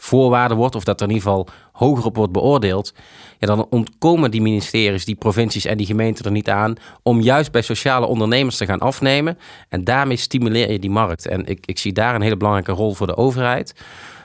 kwaliteitsvoorwaarde 0.00 0.54
wordt, 0.54 0.74
of 0.74 0.84
dat 0.84 1.00
er 1.00 1.08
in 1.08 1.14
ieder 1.14 1.28
geval 1.28 1.48
hoger 1.72 2.04
op 2.04 2.16
wordt 2.16 2.32
beoordeeld, 2.32 2.92
ja, 3.38 3.46
dan 3.46 3.66
ontkomen 3.70 4.30
die 4.30 4.42
ministeries, 4.42 5.04
die 5.04 5.14
provincies 5.14 5.64
en 5.64 5.76
die 5.76 5.86
gemeenten 5.86 6.24
er 6.24 6.30
niet 6.30 6.50
aan 6.50 6.74
om 7.02 7.20
juist 7.20 7.52
bij 7.52 7.62
sociale 7.62 8.06
ondernemers 8.06 8.56
te 8.56 8.66
gaan 8.66 8.78
afnemen. 8.78 9.38
En 9.68 9.84
daarmee 9.84 10.16
stimuleer 10.16 10.70
je 10.70 10.78
die 10.78 10.90
markt. 10.90 11.26
En 11.26 11.46
ik, 11.46 11.66
ik 11.66 11.78
zie 11.78 11.92
daar 11.92 12.14
een 12.14 12.22
hele 12.22 12.36
belangrijke 12.36 12.72
rol 12.72 12.94
voor 12.94 13.06
de 13.06 13.16
overheid. 13.16 13.74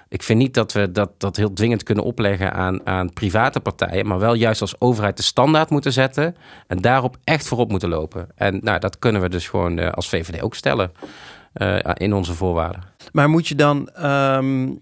Ik 0.10 0.24
vind 0.24 0.39
niet 0.39 0.54
dat 0.54 0.72
we 0.72 0.92
dat, 0.92 1.12
dat 1.18 1.36
heel 1.36 1.54
dwingend 1.54 1.83
kunnen 1.83 2.04
opleggen 2.04 2.54
aan, 2.54 2.88
aan 2.88 3.13
private 3.13 3.60
partijen, 3.60 4.07
maar 4.07 4.19
wel 4.19 4.33
juist 4.33 4.62
als 4.62 4.81
overheid 4.81 5.18
de 5.18 5.24
standaard 5.24 5.69
moeten 5.69 5.94
zetten 5.94 6.36
en 6.68 6.81
daarop 6.81 7.18
echt 7.24 7.48
voorop 7.48 7.69
moeten 7.69 7.89
lopen. 7.89 8.27
En 8.36 8.60
nou, 8.63 8.80
dat 8.80 9.00
kunnen 9.00 9.22
we 9.22 9.30
dus 9.30 9.48
gewoon 9.48 9.80
uh, 9.80 9.89
als 9.89 10.10
VVD 10.10 10.42
ook 10.42 10.56
stellen 10.56 10.92
uh, 11.56 11.80
in 11.94 12.13
onze 12.13 12.33
voorwaarden. 12.33 12.83
Maar 13.12 13.30
moet 13.30 13.48
je 13.48 13.56
dan 13.56 13.89
um, 14.06 14.81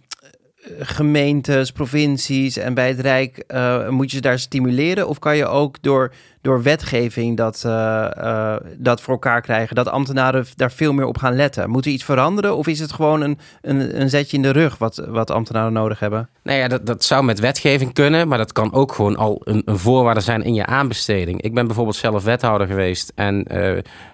gemeentes, 0.80 1.72
provincies 1.72 2.58
en 2.58 2.74
bij 2.74 2.88
het 2.88 3.00
Rijk, 3.00 3.44
uh, 3.48 3.90
moet 3.90 4.10
je 4.10 4.16
ze 4.16 4.22
daar 4.22 4.40
stimuleren? 4.40 5.08
Of 5.08 5.20
kan 5.20 5.38
je 5.38 5.46
ook 5.46 5.78
door, 5.82 6.14
door 6.44 6.64
wetgeving 6.64 7.38
dat, 7.38 7.64
uh, 7.66 8.56
dat 8.78 9.02
voor 9.02 9.14
elkaar 9.14 9.42
krijgen, 9.42 9.76
dat 9.76 9.88
ambtenaren 9.88 10.46
daar 10.56 10.72
veel 10.72 10.94
meer 10.94 11.06
op 11.06 11.18
gaan 11.18 11.36
letten? 11.36 11.70
Moet 11.70 11.86
er 11.86 11.92
iets 11.92 12.04
veranderen 12.04 12.56
of 12.56 12.68
is 12.68 12.80
het 12.80 12.92
gewoon 12.92 13.22
een, 13.22 13.40
een, 13.62 14.02
een 14.02 14.10
zetje 14.10 14.38
in 14.38 14.44
de 14.44 14.50
rug 14.50 14.78
wat, 14.78 15.04
wat 15.08 15.32
ambtenaren 15.32 15.74
nodig 15.74 16.00
hebben? 16.00 16.30
Nou 16.44 16.58
ja, 16.60 16.68
dat, 16.68 16.86
dat 16.86 17.04
zou 17.04 17.24
met 17.24 17.40
wetgeving 17.40 17.94
kunnen, 17.94 18.28
maar 18.28 18.38
dat 18.38 18.52
kan 18.52 18.74
ook 18.74 18.92
gewoon 18.92 19.16
al 19.16 19.42
een, 19.44 19.62
een 19.66 19.78
voorwaarde 19.78 20.20
zijn 20.20 20.44
in 20.44 20.54
je 20.54 20.66
aanbesteding. 20.66 21.42
Ik 21.42 21.54
ben 21.54 21.66
bijvoorbeeld 21.66 21.96
zelf 21.96 22.24
wethouder 22.24 22.68
geweest 22.68 23.12
en 23.16 23.46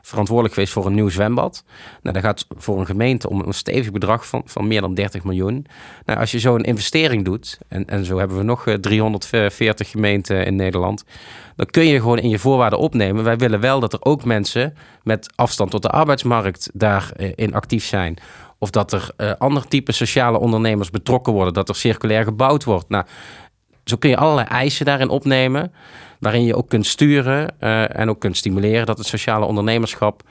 verantwoordelijk 0.01 0.53
geweest 0.53 0.73
voor 0.73 0.85
een 0.85 0.93
nieuw 0.93 1.09
zwembad. 1.09 1.63
Nou, 2.01 2.13
dat 2.15 2.23
gaat 2.23 2.45
voor 2.57 2.79
een 2.79 2.85
gemeente 2.85 3.29
om 3.29 3.39
een 3.39 3.53
stevig 3.53 3.91
bedrag 3.91 4.27
van, 4.27 4.41
van 4.45 4.67
meer 4.67 4.81
dan 4.81 4.93
30 4.93 5.23
miljoen. 5.23 5.65
Nou, 6.05 6.19
als 6.19 6.31
je 6.31 6.39
zo'n 6.39 6.63
investering 6.63 7.25
doet, 7.25 7.57
en, 7.67 7.85
en 7.85 8.05
zo 8.05 8.17
hebben 8.17 8.37
we 8.37 8.43
nog 8.43 8.65
340 8.81 9.89
gemeenten 9.89 10.45
in 10.45 10.55
Nederland, 10.55 11.03
dan 11.59 11.67
kun 11.67 11.85
je 11.85 11.99
gewoon 11.99 12.18
in 12.21 12.29
je 12.29 12.39
voorwaarden 12.39 12.79
opnemen. 12.79 13.23
Wij 13.23 13.37
willen 13.37 13.59
wel 13.59 13.79
dat 13.79 13.93
er 13.93 14.03
ook 14.03 14.25
mensen 14.25 14.73
met 15.03 15.33
afstand 15.35 15.71
tot 15.71 15.81
de 15.81 15.89
arbeidsmarkt 15.89 16.69
daarin 16.73 17.53
actief 17.53 17.85
zijn. 17.85 18.17
Of 18.57 18.69
dat 18.69 18.93
er 18.93 19.09
uh, 19.17 19.31
ander 19.37 19.67
type 19.67 19.91
sociale 19.91 20.39
ondernemers 20.39 20.89
betrokken 20.89 21.33
worden, 21.33 21.53
dat 21.53 21.69
er 21.69 21.75
circulair 21.75 22.23
gebouwd 22.23 22.63
wordt. 22.63 22.89
Nou, 22.89 23.05
zo 23.83 23.97
kun 23.97 24.09
je 24.09 24.17
allerlei 24.17 24.47
eisen 24.47 24.85
daarin 24.85 25.09
opnemen, 25.09 25.73
waarin 26.19 26.43
je 26.43 26.55
ook 26.55 26.69
kunt 26.69 26.85
sturen 26.85 27.55
uh, 27.59 27.99
en 27.99 28.09
ook 28.09 28.19
kunt 28.19 28.37
stimuleren 28.37 28.85
dat 28.85 28.97
het 28.97 29.07
sociale 29.07 29.45
ondernemerschap 29.45 30.23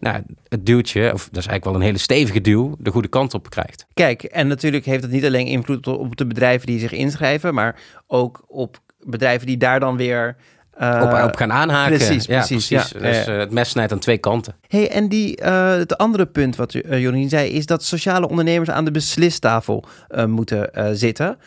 nou, 0.00 0.22
het 0.48 0.66
duwtje, 0.66 1.12
of 1.12 1.24
dat 1.24 1.42
is 1.42 1.46
eigenlijk 1.46 1.64
wel 1.64 1.74
een 1.74 1.80
hele 1.80 1.98
stevige 1.98 2.40
duw, 2.40 2.74
de 2.78 2.90
goede 2.90 3.08
kant 3.08 3.34
op 3.34 3.50
krijgt. 3.50 3.86
Kijk, 3.94 4.22
en 4.22 4.46
natuurlijk 4.48 4.84
heeft 4.84 5.02
het 5.02 5.12
niet 5.12 5.24
alleen 5.24 5.46
invloed 5.46 5.86
op 5.86 6.16
de 6.16 6.26
bedrijven 6.26 6.66
die 6.66 6.78
zich 6.78 6.92
inschrijven, 6.92 7.54
maar 7.54 7.80
ook 8.06 8.44
op 8.46 8.78
bedrijven 9.00 9.46
die 9.46 9.56
daar 9.56 9.80
dan 9.80 9.96
weer 9.96 10.36
uh, 10.80 11.00
op, 11.02 11.28
op, 11.28 11.36
gaan 11.36 11.52
aanhaken. 11.52 11.96
Precies, 11.96 12.26
ja, 12.26 12.38
precies. 12.38 12.68
precies. 12.68 12.90
Ja, 12.90 12.98
dus 12.98 13.28
uh, 13.28 13.38
het 13.38 13.50
mes 13.50 13.68
snijdt 13.68 13.92
aan 13.92 13.98
twee 13.98 14.18
kanten. 14.18 14.54
hey, 14.68 14.90
en 14.90 15.08
die, 15.08 15.40
uh, 15.42 15.70
het 15.70 15.98
andere 15.98 16.26
punt 16.26 16.56
wat 16.56 16.72
Jorien 16.72 17.28
zei, 17.28 17.50
is 17.50 17.66
dat 17.66 17.84
sociale 17.84 18.28
ondernemers 18.28 18.70
aan 18.70 18.84
de 18.84 18.90
beslistafel 18.90 19.84
moeten 20.26 20.70
zitten. 20.96 21.38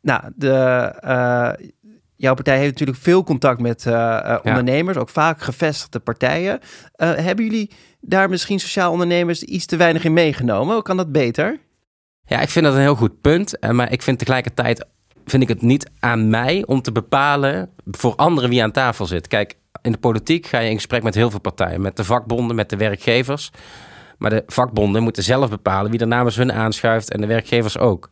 nou, 0.00 0.22
de, 0.34 1.74
jouw 2.16 2.34
partij 2.34 2.58
heeft 2.58 2.70
natuurlijk 2.70 2.98
veel 2.98 3.24
contact 3.24 3.60
met 3.60 3.86
ondernemers, 4.42 4.96
ook 4.96 5.08
vaak 5.08 5.40
gevestigde 5.40 5.98
partijen. 5.98 6.60
hebben 6.96 7.44
jullie 7.44 7.70
daar 8.00 8.28
misschien 8.28 8.60
sociaal 8.60 8.92
ondernemers 8.92 9.42
iets 9.42 9.66
te 9.66 9.76
weinig 9.76 10.04
in 10.04 10.12
meegenomen? 10.12 10.74
Hoe 10.74 10.82
kan 10.82 10.96
dat 10.96 11.12
beter? 11.12 11.58
Ja, 12.26 12.40
ik 12.40 12.48
vind 12.48 12.64
dat 12.64 12.74
een 12.74 12.80
heel 12.80 12.94
goed 12.94 13.20
punt. 13.20 13.58
Eh, 13.58 13.70
maar 13.70 13.92
ik 13.92 14.02
vind 14.02 14.18
tegelijkertijd 14.18 14.86
vind 15.30 15.42
ik 15.42 15.48
het 15.48 15.62
niet 15.62 15.90
aan 15.98 16.30
mij 16.30 16.64
om 16.66 16.82
te 16.82 16.92
bepalen 16.92 17.70
voor 17.90 18.14
anderen 18.14 18.50
wie 18.50 18.62
aan 18.62 18.72
tafel 18.72 19.06
zit. 19.06 19.28
Kijk, 19.28 19.56
in 19.82 19.92
de 19.92 19.98
politiek 19.98 20.46
ga 20.46 20.58
je 20.58 20.70
in 20.70 20.76
gesprek 20.76 21.02
met 21.02 21.14
heel 21.14 21.30
veel 21.30 21.40
partijen. 21.40 21.80
Met 21.80 21.96
de 21.96 22.04
vakbonden, 22.04 22.56
met 22.56 22.70
de 22.70 22.76
werkgevers. 22.76 23.50
Maar 24.18 24.30
de 24.30 24.42
vakbonden 24.46 25.02
moeten 25.02 25.22
zelf 25.22 25.50
bepalen 25.50 25.90
wie 25.90 26.00
er 26.00 26.06
namens 26.06 26.36
hun 26.36 26.52
aanschuift 26.52 27.10
en 27.10 27.20
de 27.20 27.26
werkgevers 27.26 27.78
ook. 27.78 28.08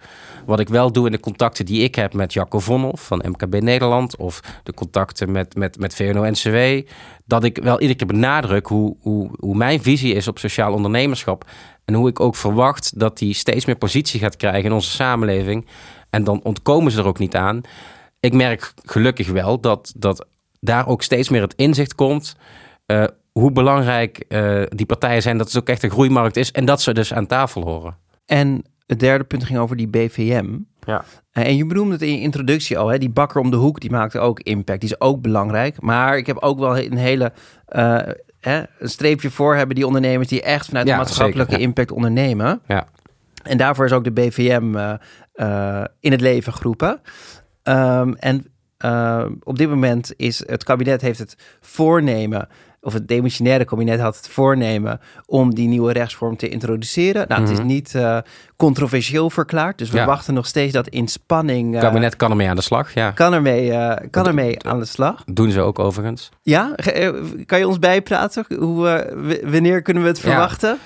Wat 0.47 0.61
ik 0.61 0.69
wel 0.69 0.93
doe 0.93 1.07
in 1.07 1.13
de 1.13 1.21
contacten 1.21 1.67
die 1.67 1.83
ik 1.83 1.95
heb 1.95 2.15
met 2.15 2.33
Jacco 2.33 2.59
Vonhoff 2.59 3.07
van 3.07 3.25
MKB 3.29 3.61
Nederland 3.63 4.17
of 4.17 4.41
de 4.63 4.75
contacten 4.75 5.33
met, 5.33 5.57
met, 5.57 5.79
met 5.79 5.95
VNO-NCW, 5.95 6.89
dat 7.25 7.45
ik 7.45 7.59
wel 7.63 7.81
iedere 7.81 7.99
keer 7.99 8.07
benadruk 8.07 8.67
hoe, 8.67 8.97
hoe, 9.01 9.31
hoe 9.39 9.57
mijn 9.57 9.83
visie 9.83 10.15
is 10.15 10.29
op 10.29 10.39
sociaal 10.39 10.73
ondernemerschap 10.73 11.45
en 11.85 11.95
hoe 11.95 12.09
ik 12.09 12.21
ook 12.21 12.37
verwacht 12.37 12.99
dat 12.99 13.19
die 13.19 13.35
steeds 13.35 13.65
meer 13.65 13.77
positie 13.77 14.21
gaat 14.21 14.37
krijgen 14.37 14.65
in 14.65 14.73
onze 14.73 14.91
samenleving. 14.91 15.67
En 16.15 16.25
dan 16.25 16.41
ontkomen 16.43 16.93
ze 16.93 16.99
er 16.99 17.07
ook 17.07 17.19
niet 17.19 17.37
aan. 17.37 17.61
Ik 18.21 18.33
merk 18.33 18.75
gelukkig 18.85 19.31
wel 19.31 19.61
dat, 19.61 19.93
dat 19.97 20.27
daar 20.61 20.87
ook 20.87 21.03
steeds 21.03 21.29
meer 21.29 21.43
het 21.43 21.55
inzicht 21.57 21.95
komt. 21.95 22.37
Uh, 22.87 23.05
hoe 23.33 23.53
belangrijk 23.53 24.25
uh, 24.29 24.63
die 24.69 24.87
partijen 24.87 25.23
zijn, 25.23 25.39
dat 25.39 25.47
het 25.47 25.57
ook 25.57 25.69
echt 25.69 25.83
een 25.83 25.91
groeimarkt 25.91 26.37
is 26.37 26.53
en 26.53 26.65
dat 26.65 26.83
ze 26.83 26.95
dus 26.95 27.15
aan 27.15 27.27
tafel 27.27 27.63
horen. 27.63 27.97
En 28.27 28.65
het 28.87 29.01
derde 29.01 29.25
punt 29.25 29.45
ging 29.45 29.59
over 29.59 29.77
die 29.77 29.89
BVM. 29.89 30.59
Ja. 30.87 31.05
En 31.33 31.57
je 31.57 31.67
benoemde 31.67 31.93
het 31.93 32.03
in 32.03 32.13
je 32.13 32.21
introductie 32.21 32.79
al, 32.79 32.89
hè? 32.89 32.99
die 32.99 33.11
bakker 33.11 33.41
om 33.41 33.51
de 33.51 33.57
hoek, 33.57 33.81
die 33.81 33.91
maakte 33.91 34.19
ook 34.19 34.41
impact. 34.41 34.81
Die 34.81 34.91
is 34.91 35.01
ook 35.01 35.21
belangrijk. 35.21 35.81
Maar 35.81 36.17
ik 36.17 36.27
heb 36.27 36.39
ook 36.39 36.59
wel 36.59 36.79
een 36.79 36.97
hele 36.97 37.33
uh, 37.69 37.99
hè, 38.41 38.63
een 38.79 38.89
streepje 38.89 39.31
voor 39.31 39.57
hebben 39.57 39.75
die 39.75 39.87
ondernemers 39.87 40.29
die 40.29 40.43
echt 40.43 40.67
vanuit 40.67 40.87
de 40.87 40.97
maatschappelijke 40.97 41.59
impact 41.59 41.93
ondernemen. 41.93 42.61
Ja. 42.67 42.87
En 43.43 43.59
daarvoor 43.59 43.85
is 43.85 43.93
ook 43.93 44.05
de 44.05 44.13
BVM 44.13 44.75
uh, 44.75 44.93
uh, 45.35 45.85
in 46.01 46.13
het 46.13 46.21
leven 46.21 46.53
geroepen. 46.53 47.01
Um, 47.63 48.15
en 48.15 48.47
uh, 48.85 49.25
op 49.43 49.59
dit 49.59 49.69
moment 49.69 50.13
is 50.17 50.47
het 50.47 50.65
kabinet 50.65 51.01
heeft 51.01 51.19
het 51.19 51.37
voornemen 51.61 52.49
of 52.81 52.93
het 52.93 53.09
demissionaire 53.09 53.65
kabinet 53.65 54.01
had 54.01 54.17
het 54.17 54.29
voornemen 54.29 55.01
om 55.27 55.55
die 55.55 55.69
nieuwe 55.69 55.93
rechtsvorm 55.93 56.37
te 56.37 56.49
introduceren. 56.49 57.29
Nou, 57.29 57.41
het 57.41 57.51
is 57.51 57.59
mhm. 57.59 57.67
niet 57.67 57.93
uh, 57.97 58.19
controversieel 58.57 59.31
verklaard, 59.31 59.79
dus 59.79 59.91
we 59.91 60.05
wachten 60.05 60.35
nog 60.35 60.47
steeds 60.47 60.73
dat 60.73 60.89
in 60.89 61.09
spanning. 61.09 61.73
Het 61.73 61.83
kabinet 61.83 62.17
kan 62.17 62.31
ermee 62.31 62.49
aan 62.49 62.57
de 62.57 62.63
slag, 62.63 62.95
ja. 62.95 63.11
Kan 63.11 63.33
ermee, 63.33 63.73
kan 64.11 64.27
ermee 64.27 64.63
aan 64.63 64.79
de 64.79 64.85
slag. 64.85 65.25
Doen 65.25 65.51
ze 65.51 65.61
ook 65.61 65.79
overigens. 65.79 66.31
Ja, 66.43 66.75
kan 67.47 67.59
je 67.59 67.67
ons 67.67 67.79
bijpraten? 67.79 68.45
Hoe, 68.59 69.41
wanneer 69.45 69.83
kunnen 69.83 70.03
we 70.03 70.09
het 70.09 70.21
verwachten? 70.21 70.79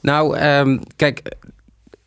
Nou, 0.00 0.38
um, 0.38 0.80
kijk, 0.96 1.22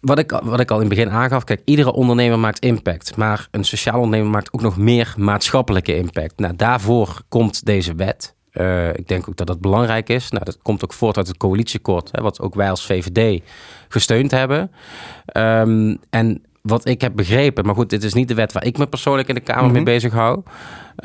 wat 0.03 0.19
ik, 0.19 0.31
wat 0.43 0.59
ik 0.59 0.71
al 0.71 0.79
in 0.79 0.85
het 0.85 0.95
begin 0.95 1.11
aangaf, 1.11 1.43
kijk, 1.43 1.61
iedere 1.65 1.93
ondernemer 1.93 2.39
maakt 2.39 2.59
impact. 2.59 3.15
Maar 3.15 3.47
een 3.51 3.65
sociaal 3.65 3.99
ondernemer 3.99 4.31
maakt 4.31 4.53
ook 4.53 4.61
nog 4.61 4.77
meer 4.77 5.13
maatschappelijke 5.17 5.95
impact. 5.95 6.39
Nou, 6.39 6.55
daarvoor 6.55 7.21
komt 7.29 7.65
deze 7.65 7.95
wet. 7.95 8.35
Uh, 8.53 8.89
ik 8.89 9.07
denk 9.07 9.29
ook 9.29 9.35
dat 9.35 9.47
dat 9.47 9.61
belangrijk 9.61 10.09
is. 10.09 10.29
Nou, 10.29 10.45
dat 10.45 10.57
komt 10.61 10.83
ook 10.83 10.93
voort 10.93 11.17
uit 11.17 11.27
het 11.27 11.37
coalitieakkoord, 11.37 12.09
hè, 12.11 12.21
wat 12.21 12.41
ook 12.41 12.55
wij 12.55 12.69
als 12.69 12.85
VVD 12.85 13.41
gesteund 13.87 14.31
hebben. 14.31 14.71
Um, 15.37 15.97
en 16.09 16.43
wat 16.63 16.87
ik 16.87 17.01
heb 17.01 17.15
begrepen, 17.15 17.65
maar 17.65 17.75
goed, 17.75 17.89
dit 17.89 18.03
is 18.03 18.13
niet 18.13 18.27
de 18.27 18.33
wet 18.33 18.53
waar 18.53 18.65
ik 18.65 18.77
me 18.77 18.87
persoonlijk 18.87 19.27
in 19.27 19.35
de 19.35 19.41
Kamer 19.41 19.63
mee 19.63 19.81
mhm. 19.81 19.83
bezig 19.83 20.13
hou. 20.13 20.41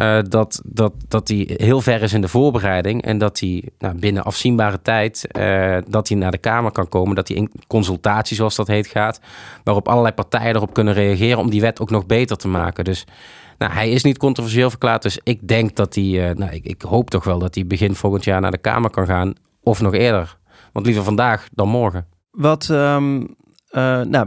Uh, 0.00 0.18
dat, 0.28 0.60
dat, 0.64 0.92
dat 1.08 1.26
die 1.26 1.54
heel 1.56 1.80
ver 1.80 2.02
is 2.02 2.12
in 2.12 2.20
de 2.20 2.28
voorbereiding 2.28 3.02
en 3.02 3.18
dat 3.18 3.38
die 3.38 3.72
nou, 3.78 3.98
binnen 3.98 4.24
afzienbare 4.24 4.82
tijd 4.82 5.28
uh, 5.38 5.76
dat 5.88 6.06
die 6.06 6.16
naar 6.16 6.30
de 6.30 6.38
Kamer 6.38 6.72
kan 6.72 6.88
komen. 6.88 7.14
Dat 7.14 7.26
die 7.26 7.36
in 7.36 7.50
consultatie, 7.66 8.36
zoals 8.36 8.56
dat 8.56 8.66
heet, 8.66 8.86
gaat. 8.86 9.20
Waarop 9.64 9.88
allerlei 9.88 10.14
partijen 10.14 10.54
erop 10.54 10.74
kunnen 10.74 10.94
reageren 10.94 11.38
om 11.38 11.50
die 11.50 11.60
wet 11.60 11.80
ook 11.80 11.90
nog 11.90 12.06
beter 12.06 12.36
te 12.36 12.48
maken. 12.48 12.84
Dus 12.84 13.06
nou, 13.58 13.72
hij 13.72 13.90
is 13.90 14.02
niet 14.02 14.18
controversieel 14.18 14.70
verklaard. 14.70 15.02
Dus 15.02 15.20
ik 15.22 15.48
denk 15.48 15.76
dat 15.76 15.94
hij, 15.94 16.04
uh, 16.04 16.36
nou, 16.36 16.52
ik, 16.52 16.64
ik, 16.64 16.82
hoop 16.82 17.10
toch 17.10 17.24
wel 17.24 17.38
dat 17.38 17.54
hij 17.54 17.66
begin 17.66 17.94
volgend 17.94 18.24
jaar 18.24 18.40
naar 18.40 18.50
de 18.50 18.58
Kamer 18.58 18.90
kan 18.90 19.06
gaan. 19.06 19.32
Of 19.62 19.80
nog 19.80 19.94
eerder. 19.94 20.36
Want 20.72 20.86
liever 20.86 21.04
vandaag 21.04 21.48
dan 21.52 21.68
morgen. 21.68 22.06
Wat 22.30 22.68
um, 22.68 23.36
uh, 23.70 24.00
nou, 24.00 24.26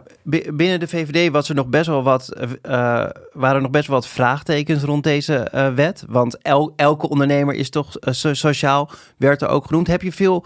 binnen 0.53 0.79
de 0.79 0.87
VVD 0.87 1.31
was 1.31 1.49
er 1.49 1.55
nog 1.55 1.67
best 1.67 1.87
wel 1.87 2.03
wat, 2.03 2.35
uh, 2.65 3.05
waren 3.33 3.61
nog 3.61 3.71
best 3.71 3.87
wel 3.87 3.95
wat 3.95 4.07
vraagtekens 4.07 4.83
rond 4.83 5.03
deze 5.03 5.71
wet. 5.75 6.03
Want 6.07 6.37
el 6.41 6.73
elke 6.75 7.09
ondernemer 7.09 7.55
is 7.55 7.69
toch 7.69 7.95
so 7.99 8.33
sociaal, 8.33 8.89
werd 9.17 9.41
er 9.41 9.47
ook 9.47 9.65
genoemd. 9.65 9.87
Heb 9.87 10.01
je 10.01 10.11
veel, 10.11 10.45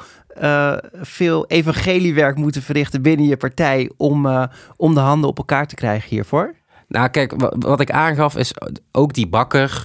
veel 1.01 1.47
evangeliewerk 1.47 2.37
moeten 2.37 2.61
verrichten 2.61 3.01
binnen 3.01 3.25
je 3.27 3.37
partij 3.37 3.91
om, 3.97 4.47
om 4.75 4.93
de 4.93 4.99
handen 4.99 5.29
op 5.29 5.37
elkaar 5.37 5.67
te 5.67 5.75
krijgen 5.75 6.09
hiervoor? 6.09 6.53
Nou, 6.87 7.09
kijk, 7.09 7.33
wat 7.59 7.79
ik 7.79 7.91
aangaf 7.91 8.37
is 8.37 8.53
ook 8.91 9.13
die 9.13 9.27
bakker 9.27 9.83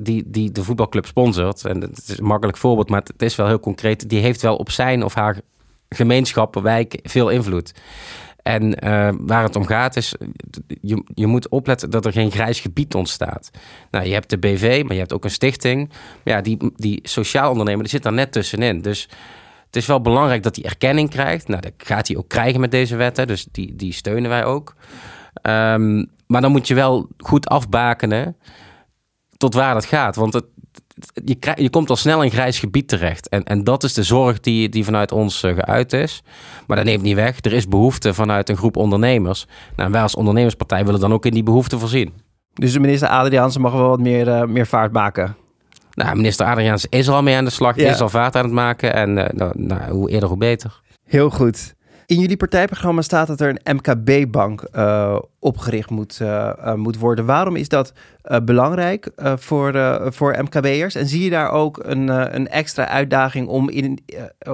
die, 0.00 0.24
die 0.26 0.52
de 0.52 0.64
voetbalclub 0.64 1.06
sponsort. 1.06 1.64
En 1.64 1.80
het 1.80 2.08
is 2.08 2.18
een 2.18 2.24
makkelijk 2.24 2.58
voorbeeld, 2.58 2.88
maar 2.88 3.02
het 3.02 3.22
is 3.22 3.36
wel 3.36 3.46
heel 3.46 3.60
concreet. 3.60 4.08
Die 4.08 4.20
heeft 4.20 4.42
wel 4.42 4.56
op 4.56 4.70
zijn 4.70 5.04
of 5.04 5.14
haar 5.14 5.40
gemeenschap, 5.88 6.54
wijk 6.54 6.98
veel 7.02 7.28
invloed. 7.28 7.72
En 8.42 8.62
uh, 8.84 9.10
waar 9.20 9.42
het 9.42 9.56
om 9.56 9.66
gaat 9.66 9.96
is, 9.96 10.14
je, 10.80 11.04
je 11.14 11.26
moet 11.26 11.48
opletten 11.48 11.90
dat 11.90 12.04
er 12.04 12.12
geen 12.12 12.30
grijs 12.30 12.60
gebied 12.60 12.94
ontstaat. 12.94 13.50
Nou, 13.90 14.06
je 14.06 14.12
hebt 14.12 14.30
de 14.30 14.38
BV, 14.38 14.82
maar 14.82 14.92
je 14.92 14.98
hebt 14.98 15.12
ook 15.12 15.24
een 15.24 15.30
stichting. 15.30 15.90
Ja, 16.24 16.40
die, 16.40 16.72
die 16.76 17.00
sociaal 17.02 17.50
ondernemer, 17.50 17.82
die 17.82 17.90
zit 17.90 18.02
daar 18.02 18.12
net 18.12 18.32
tussenin. 18.32 18.82
Dus 18.82 19.08
het 19.66 19.76
is 19.76 19.86
wel 19.86 20.00
belangrijk 20.00 20.42
dat 20.42 20.56
hij 20.56 20.64
erkenning 20.64 21.10
krijgt. 21.10 21.48
Nou, 21.48 21.60
dat 21.60 21.72
gaat 21.76 22.08
hij 22.08 22.16
ook 22.16 22.28
krijgen 22.28 22.60
met 22.60 22.70
deze 22.70 22.96
wetten, 22.96 23.26
dus 23.26 23.46
die, 23.52 23.76
die 23.76 23.92
steunen 23.92 24.30
wij 24.30 24.44
ook. 24.44 24.74
Um, 25.42 26.10
maar 26.26 26.40
dan 26.40 26.50
moet 26.50 26.68
je 26.68 26.74
wel 26.74 27.08
goed 27.18 27.48
afbakenen 27.48 28.36
tot 29.36 29.54
waar 29.54 29.74
dat 29.74 29.84
gaat. 29.84 30.16
Want 30.16 30.32
het, 30.32 30.44
je, 31.24 31.52
je 31.54 31.70
komt 31.70 31.90
al 31.90 31.96
snel 31.96 32.22
in 32.22 32.30
grijs 32.30 32.58
gebied 32.58 32.88
terecht. 32.88 33.28
En, 33.28 33.44
en 33.44 33.64
dat 33.64 33.84
is 33.84 33.94
de 33.94 34.02
zorg 34.02 34.40
die, 34.40 34.68
die 34.68 34.84
vanuit 34.84 35.12
ons 35.12 35.42
uh, 35.42 35.54
geuit 35.54 35.92
is. 35.92 36.22
Maar 36.66 36.76
dat 36.76 36.86
neemt 36.86 37.02
niet 37.02 37.14
weg. 37.14 37.38
Er 37.40 37.52
is 37.52 37.68
behoefte 37.68 38.14
vanuit 38.14 38.48
een 38.48 38.56
groep 38.56 38.76
ondernemers. 38.76 39.46
Nou, 39.76 39.90
wij 39.90 40.02
als 40.02 40.14
ondernemerspartij 40.14 40.84
willen 40.84 41.00
dan 41.00 41.12
ook 41.12 41.26
in 41.26 41.32
die 41.32 41.42
behoefte 41.42 41.78
voorzien. 41.78 42.12
Dus 42.52 42.72
de 42.72 42.80
minister 42.80 43.08
Adriaanse 43.08 43.60
mag 43.60 43.72
wel 43.72 43.88
wat 43.88 44.00
meer, 44.00 44.28
uh, 44.28 44.44
meer 44.44 44.66
vaart 44.66 44.92
maken? 44.92 45.36
Nou, 45.94 46.16
minister 46.16 46.46
Adriaanse 46.46 46.86
is 46.90 47.08
al 47.08 47.22
mee 47.22 47.36
aan 47.36 47.44
de 47.44 47.50
slag. 47.50 47.76
Ja. 47.76 47.90
Is 47.90 48.00
al 48.00 48.08
vaart 48.08 48.36
aan 48.36 48.44
het 48.44 48.52
maken. 48.52 48.94
En 48.94 49.16
uh, 49.16 49.24
nou, 49.32 49.52
nou, 49.54 49.90
hoe 49.90 50.10
eerder, 50.10 50.28
hoe 50.28 50.38
beter. 50.38 50.80
Heel 51.04 51.30
goed. 51.30 51.74
In 52.06 52.20
jullie 52.20 52.36
partijprogramma 52.36 53.02
staat 53.02 53.26
dat 53.26 53.40
er 53.40 53.56
een 53.62 53.76
MKB-bank 53.76 54.68
uh, 54.72 55.18
opgericht 55.38 55.90
moet, 55.90 56.18
uh, 56.22 56.52
uh, 56.58 56.74
moet 56.74 56.98
worden. 56.98 57.26
Waarom 57.26 57.56
is 57.56 57.68
dat 57.68 57.92
belangrijk 58.42 59.10
voor, 59.36 60.00
voor 60.12 60.36
MKB'ers? 60.42 60.94
En 60.94 61.06
zie 61.06 61.24
je 61.24 61.30
daar 61.30 61.50
ook 61.50 61.80
een, 61.82 62.08
een 62.34 62.48
extra 62.48 62.88
uitdaging 62.88 63.48
om, 63.48 63.68
in, 63.70 64.04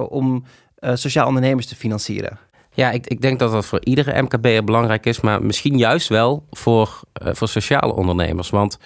om 0.09 0.43
sociaal 0.93 1.27
ondernemers 1.27 1.67
te 1.67 1.75
financieren? 1.75 2.39
Ja, 2.73 2.91
ik, 2.91 3.07
ik 3.07 3.21
denk 3.21 3.39
dat 3.39 3.51
dat 3.51 3.65
voor 3.65 3.79
iedere 3.83 4.21
MKB'er 4.21 4.63
belangrijk 4.63 5.05
is, 5.05 5.21
maar 5.21 5.43
misschien 5.43 5.77
juist 5.77 6.07
wel 6.07 6.45
voor, 6.51 7.01
voor 7.13 7.47
sociale 7.47 7.93
ondernemers. 7.93 8.49
Want 8.49 8.77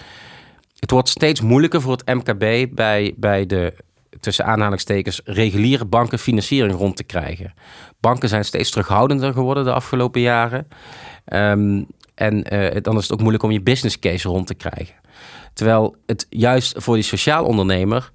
het 0.79 0.91
wordt 0.91 1.09
steeds 1.09 1.41
moeilijker 1.41 1.81
voor 1.81 1.91
het 1.91 2.05
MKB 2.05 2.75
bij, 2.75 3.13
bij 3.17 3.45
de 3.45 3.74
tussen 4.19 4.45
aanhalingstekens 4.45 5.21
reguliere 5.24 5.86
banken 5.86 6.19
financiering 6.19 6.77
rond 6.77 6.95
te 6.95 7.03
krijgen. 7.03 7.53
Banken 8.00 8.29
zijn 8.29 8.45
steeds 8.45 8.69
terughoudender 8.69 9.33
geworden 9.33 9.63
de 9.63 9.74
afgelopen 9.74 10.21
jaren. 10.21 10.67
Um, 11.25 11.88
en 12.15 12.53
uh, 12.53 12.81
dan 12.81 12.97
is 12.97 13.03
het 13.03 13.12
ook 13.12 13.19
moeilijk 13.19 13.43
om 13.43 13.51
je 13.51 13.62
business 13.62 14.00
case 14.00 14.27
rond 14.27 14.47
te 14.47 14.55
krijgen. 14.55 14.95
Terwijl 15.53 15.95
het 16.05 16.25
juist 16.29 16.83
voor 16.83 16.95
die 16.95 17.03
sociaal 17.03 17.45
ondernemer, 17.45 18.12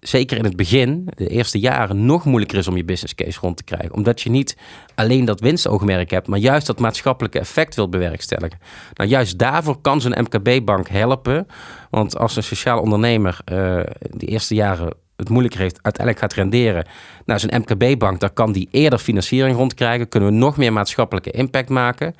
zeker 0.00 0.36
in 0.36 0.44
het 0.44 0.56
begin, 0.56 1.08
de 1.14 1.26
eerste 1.26 1.58
jaren, 1.58 2.06
nog 2.06 2.24
moeilijker 2.24 2.58
is 2.58 2.68
om 2.68 2.76
je 2.76 2.84
business 2.84 3.14
case 3.14 3.38
rond 3.40 3.56
te 3.56 3.64
krijgen. 3.64 3.94
Omdat 3.94 4.20
je 4.20 4.30
niet 4.30 4.56
alleen 4.94 5.24
dat 5.24 5.40
winstoogmerk 5.40 6.10
hebt, 6.10 6.26
maar 6.26 6.38
juist 6.38 6.66
dat 6.66 6.78
maatschappelijke 6.78 7.38
effect 7.38 7.74
wilt 7.74 7.90
bewerkstelligen. 7.90 8.58
Nou, 8.94 9.10
juist 9.10 9.38
daarvoor 9.38 9.80
kan 9.80 10.00
zo'n 10.00 10.18
MKB-bank 10.18 10.88
helpen. 10.88 11.46
Want 11.90 12.18
als 12.18 12.36
een 12.36 12.42
sociaal 12.42 12.80
ondernemer 12.80 13.38
uh, 13.44 13.54
de 14.10 14.26
eerste 14.26 14.54
jaren 14.54 14.94
het 15.18 15.28
moeilijker 15.28 15.60
heeft, 15.60 15.78
uiteindelijk 15.82 16.24
gaat 16.24 16.34
renderen. 16.34 16.86
Nou, 17.24 17.40
zo'n 17.40 17.60
MKB-bank, 17.66 18.20
daar 18.20 18.30
kan 18.30 18.52
die 18.52 18.68
eerder 18.70 18.98
financiering 18.98 19.56
rondkrijgen. 19.56 20.08
Kunnen 20.08 20.28
we 20.28 20.34
nog 20.34 20.56
meer 20.56 20.72
maatschappelijke 20.72 21.30
impact 21.30 21.68
maken. 21.68 22.14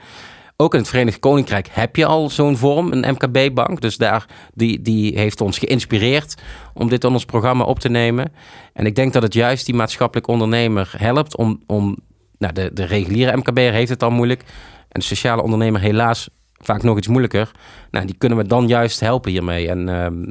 Ook 0.57 0.75
in 0.75 0.81
het 0.81 0.89
Verenigd 0.89 1.19
Koninkrijk 1.19 1.69
heb 1.71 1.97
je 1.97 2.07
al 2.07 2.31
zo'n 2.31 2.57
vorm, 2.57 2.93
een 2.93 3.13
MKB-bank. 3.13 3.81
Dus 3.81 3.97
daar, 3.97 4.27
die, 4.55 4.83
die 4.83 5.19
heeft 5.19 5.41
ons 5.41 5.59
geïnspireerd 5.59 6.35
om 6.75 6.89
dit 6.89 7.05
in 7.05 7.11
ons 7.11 7.25
programma 7.25 7.65
op 7.65 7.79
te 7.79 7.89
nemen. 7.89 8.33
En 8.73 8.87
ik 8.87 8.95
denk 8.95 9.13
dat 9.13 9.23
het 9.23 9.35
juist 9.35 9.67
die 9.67 9.75
maatschappelijk 9.75 10.27
ondernemer 10.29 10.93
helpt 10.97 11.37
om... 11.37 11.63
om 11.67 11.97
nou, 12.39 12.53
de, 12.53 12.71
de 12.73 12.85
reguliere 12.85 13.37
MKB'er 13.37 13.73
heeft 13.73 13.91
het 13.91 14.03
al 14.03 14.11
moeilijk. 14.11 14.41
En 14.89 15.01
de 15.01 15.07
sociale 15.07 15.43
ondernemer 15.43 15.81
helaas 15.81 16.29
vaak 16.53 16.83
nog 16.83 16.97
iets 16.97 17.09
moeilijker. 17.09 17.51
Nou, 17.91 18.07
die 18.07 18.17
kunnen 18.19 18.39
we 18.39 18.47
dan 18.47 18.69
juist 18.69 19.01
helpen 19.01 19.31
hiermee. 19.31 19.69
En 19.69 19.89
ehm, 19.89 20.23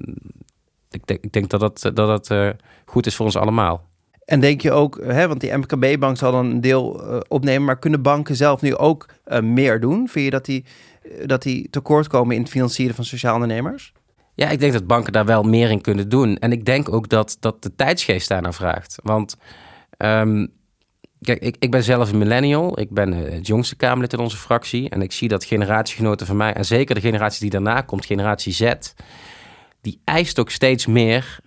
ik 0.98 1.08
denk, 1.08 1.24
ik 1.24 1.32
denk 1.32 1.50
dat 1.50 1.60
dat, 1.60 1.82
dat, 1.82 1.96
dat 1.96 2.30
uh, 2.30 2.50
goed 2.86 3.06
is 3.06 3.16
voor 3.16 3.26
ons 3.26 3.36
allemaal. 3.36 3.86
En 4.26 4.40
denk 4.40 4.62
je 4.62 4.72
ook, 4.72 5.00
hè, 5.04 5.28
want 5.28 5.42
die 5.42 5.58
MKB-bank 5.58 6.18
zal 6.18 6.32
dan 6.32 6.46
een 6.46 6.62
deel 6.62 7.14
uh, 7.14 7.20
opnemen, 7.28 7.66
maar 7.66 7.80
kunnen 7.80 8.02
banken 8.02 8.36
zelf 8.36 8.62
nu 8.62 8.76
ook 8.76 9.06
uh, 9.28 9.40
meer 9.40 9.80
doen? 9.80 10.08
Vind 10.08 10.26
je 10.26 10.32
dat 10.32 10.46
die, 10.46 10.66
dat 11.26 11.42
die 11.42 11.70
tekort 11.70 12.08
komen 12.08 12.36
in 12.36 12.42
het 12.42 12.52
financieren 12.52 12.96
van 12.96 13.06
sociaal 13.06 13.34
ondernemers? 13.34 13.94
Ja, 14.34 14.50
ik 14.50 14.60
denk 14.60 14.74
dat 14.74 14.88
banken 14.88 15.14
daar 15.14 15.26
wel 15.26 15.44
meer 15.44 15.70
in 15.70 15.82
kunnen 15.82 16.10
doen. 16.10 16.38
En 16.38 16.52
ik 16.52 16.66
denk 16.66 16.94
ook 16.94 17.10
dat, 17.10 17.38
dat 17.40 17.64
de 17.64 17.76
tijdsgeest 17.76 18.28
daarnaar 18.28 18.54
vraagt. 18.54 19.00
Want 19.04 19.38
um, 19.98 20.48
kijk, 21.22 21.42
ik, 21.42 21.56
ik 21.60 21.72
ben 21.72 21.84
zelf 21.84 22.12
een 22.12 22.18
millennial. 22.18 22.80
Ik 22.80 22.90
ben 22.90 23.12
het 23.12 23.48
jongste 23.48 23.76
Kamerlid 23.76 24.14
in 24.14 24.20
onze 24.20 24.38
fractie. 24.38 24.90
En 24.90 25.02
ik 25.02 25.12
zie 25.12 25.28
dat 25.28 25.44
generatiegenoten 25.44 26.28
van 26.28 26.38
mij, 26.38 26.54
en 26.54 26.66
zeker 26.66 26.96
de 26.96 27.02
generatie 27.02 27.42
die 27.42 27.50
daarna 27.50 27.82
komt, 27.82 28.06
generatie 28.06 28.54
Z, 28.54 28.74
die 29.82 30.02
eist 30.04 30.40
ook 30.40 30.50
steeds 30.50 30.86
meer 30.86 31.40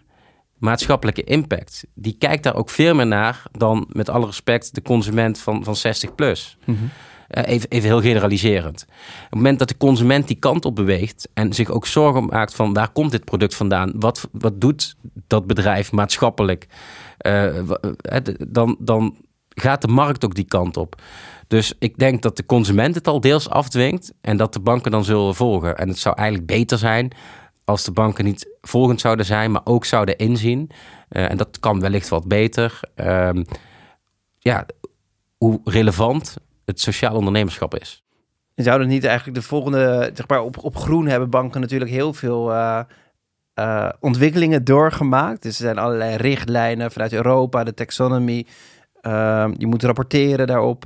maatschappelijke 0.58 1.24
impact. 1.24 1.84
Die 1.94 2.16
kijkt 2.18 2.42
daar 2.42 2.54
ook 2.54 2.70
veel 2.70 2.94
meer 2.94 3.06
naar 3.06 3.42
dan, 3.52 3.86
met 3.92 4.08
alle 4.08 4.26
respect, 4.26 4.74
de 4.74 4.82
consument 4.82 5.38
van, 5.38 5.64
van 5.64 5.76
60 5.76 6.14
plus. 6.14 6.56
Mm 6.64 6.90
even, 7.30 7.68
even 7.68 7.88
heel 7.88 8.00
generaliserend. 8.00 8.84
Op 8.88 9.22
het 9.22 9.34
moment 9.34 9.58
dat 9.58 9.68
de 9.68 9.76
consument 9.76 10.26
die 10.26 10.38
kant 10.38 10.64
op 10.64 10.74
beweegt 10.74 11.28
en 11.34 11.52
zich 11.52 11.70
ook 11.70 11.86
zorgen 11.86 12.24
maakt 12.24 12.54
van 12.54 12.72
waar 12.72 12.88
komt 12.88 13.10
dit 13.10 13.24
product 13.24 13.54
vandaan? 13.54 13.92
Wat, 13.96 14.28
wat 14.32 14.60
doet 14.60 14.96
dat 15.26 15.46
bedrijf 15.46 15.92
maatschappelijk? 15.92 16.66
Uh, 17.26 17.70
dan, 18.48 18.76
dan 18.78 19.16
gaat 19.48 19.82
de 19.82 19.88
markt 19.88 20.24
ook 20.24 20.34
die 20.34 20.44
kant 20.44 20.76
op. 20.76 21.02
Dus 21.46 21.74
ik 21.78 21.98
denk 21.98 22.22
dat 22.22 22.36
de 22.36 22.46
consument 22.46 22.94
het 22.94 23.06
al 23.06 23.20
deels 23.20 23.48
afdwingt 23.48 24.12
en 24.20 24.36
dat 24.36 24.52
de 24.52 24.60
banken 24.60 24.90
dan 24.90 25.04
zullen 25.04 25.34
volgen. 25.34 25.76
En 25.76 25.88
het 25.88 25.98
zou 25.98 26.16
eigenlijk 26.16 26.48
beter 26.48 26.78
zijn 26.78 27.12
als 27.70 27.84
de 27.84 27.92
banken 27.92 28.24
niet 28.24 28.48
volgend 28.60 29.00
zouden 29.00 29.26
zijn, 29.26 29.50
maar 29.50 29.60
ook 29.64 29.84
zouden 29.84 30.16
inzien. 30.16 30.70
Uh, 31.10 31.30
en 31.30 31.36
dat 31.36 31.60
kan 31.60 31.80
wellicht 31.80 32.08
wat 32.08 32.28
beter. 32.28 32.80
Uh, 32.96 33.30
ja, 34.38 34.66
hoe 35.36 35.60
relevant 35.64 36.36
het 36.64 36.80
sociaal 36.80 37.14
ondernemerschap 37.14 37.78
is. 37.78 38.02
En 38.54 38.64
zouden 38.64 38.88
niet 38.88 39.04
eigenlijk 39.04 39.38
de 39.38 39.44
volgende, 39.44 40.10
zeg 40.14 40.28
maar, 40.28 40.42
op, 40.42 40.64
op 40.64 40.76
groen 40.76 41.06
hebben 41.06 41.30
banken 41.30 41.60
natuurlijk 41.60 41.90
heel 41.90 42.12
veel 42.12 42.50
uh, 42.50 42.80
uh, 43.54 43.88
ontwikkelingen 44.00 44.64
doorgemaakt. 44.64 45.42
Dus 45.42 45.58
er 45.58 45.64
zijn 45.64 45.78
allerlei 45.78 46.16
richtlijnen 46.16 46.92
vanuit 46.92 47.12
Europa, 47.12 47.64
de 47.64 47.74
taxonomie. 47.74 48.46
Ehm, 49.00 49.54
je 49.56 49.66
moet 49.66 49.82
rapporteren 49.82 50.46
daarop. 50.46 50.84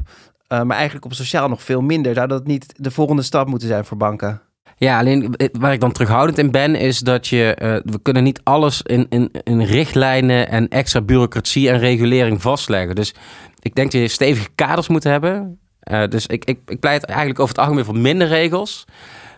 maar 0.49 0.76
eigenlijk 0.76 1.05
op 1.05 1.12
sociaal 1.14 1.49
nog 1.49 1.62
veel 1.62 1.81
minder. 1.81 2.14
Zou 2.14 2.29
dat 2.29 2.47
niet 2.47 2.75
de 2.76 2.91
volgende 2.91 3.23
stap 3.23 3.49
moeten 3.49 3.69
zijn 3.69 3.85
voor 3.85 3.97
banken? 3.97 4.43
Ja, 4.76 4.99
alleen 4.99 5.35
waar 5.52 5.73
ik 5.73 5.81
dan 5.81 5.93
terughoudend 5.93 6.38
in 6.38 6.50
ben, 6.50 6.75
is 6.75 6.99
dat 6.99 7.28
je. 7.28 7.57
Uh, 7.62 7.93
we 7.93 7.99
kunnen 8.02 8.23
niet 8.23 8.40
alles 8.43 8.83
in, 8.83 9.07
in, 9.09 9.31
in 9.43 9.62
richtlijnen 9.62 10.49
en 10.49 10.69
extra 10.69 11.00
bureaucratie 11.00 11.71
en 11.71 11.78
regulering 11.78 12.43
vastleggen. 12.43 12.95
Dus 12.95 13.14
ik 13.61 13.75
denk 13.75 13.93
dat 13.93 14.00
je 14.00 14.09
stevige 14.09 14.49
kaders 14.54 14.88
moet 14.88 15.04
hebben. 15.04 15.59
Uh, 15.90 16.07
dus 16.09 16.26
ik, 16.26 16.45
ik, 16.45 16.59
ik 16.66 16.81
pleit 16.81 17.04
eigenlijk 17.04 17.40
over 17.40 17.54
het 17.54 17.64
algemeen 17.64 17.85
voor 17.85 17.99
minder 17.99 18.28
regels. 18.28 18.85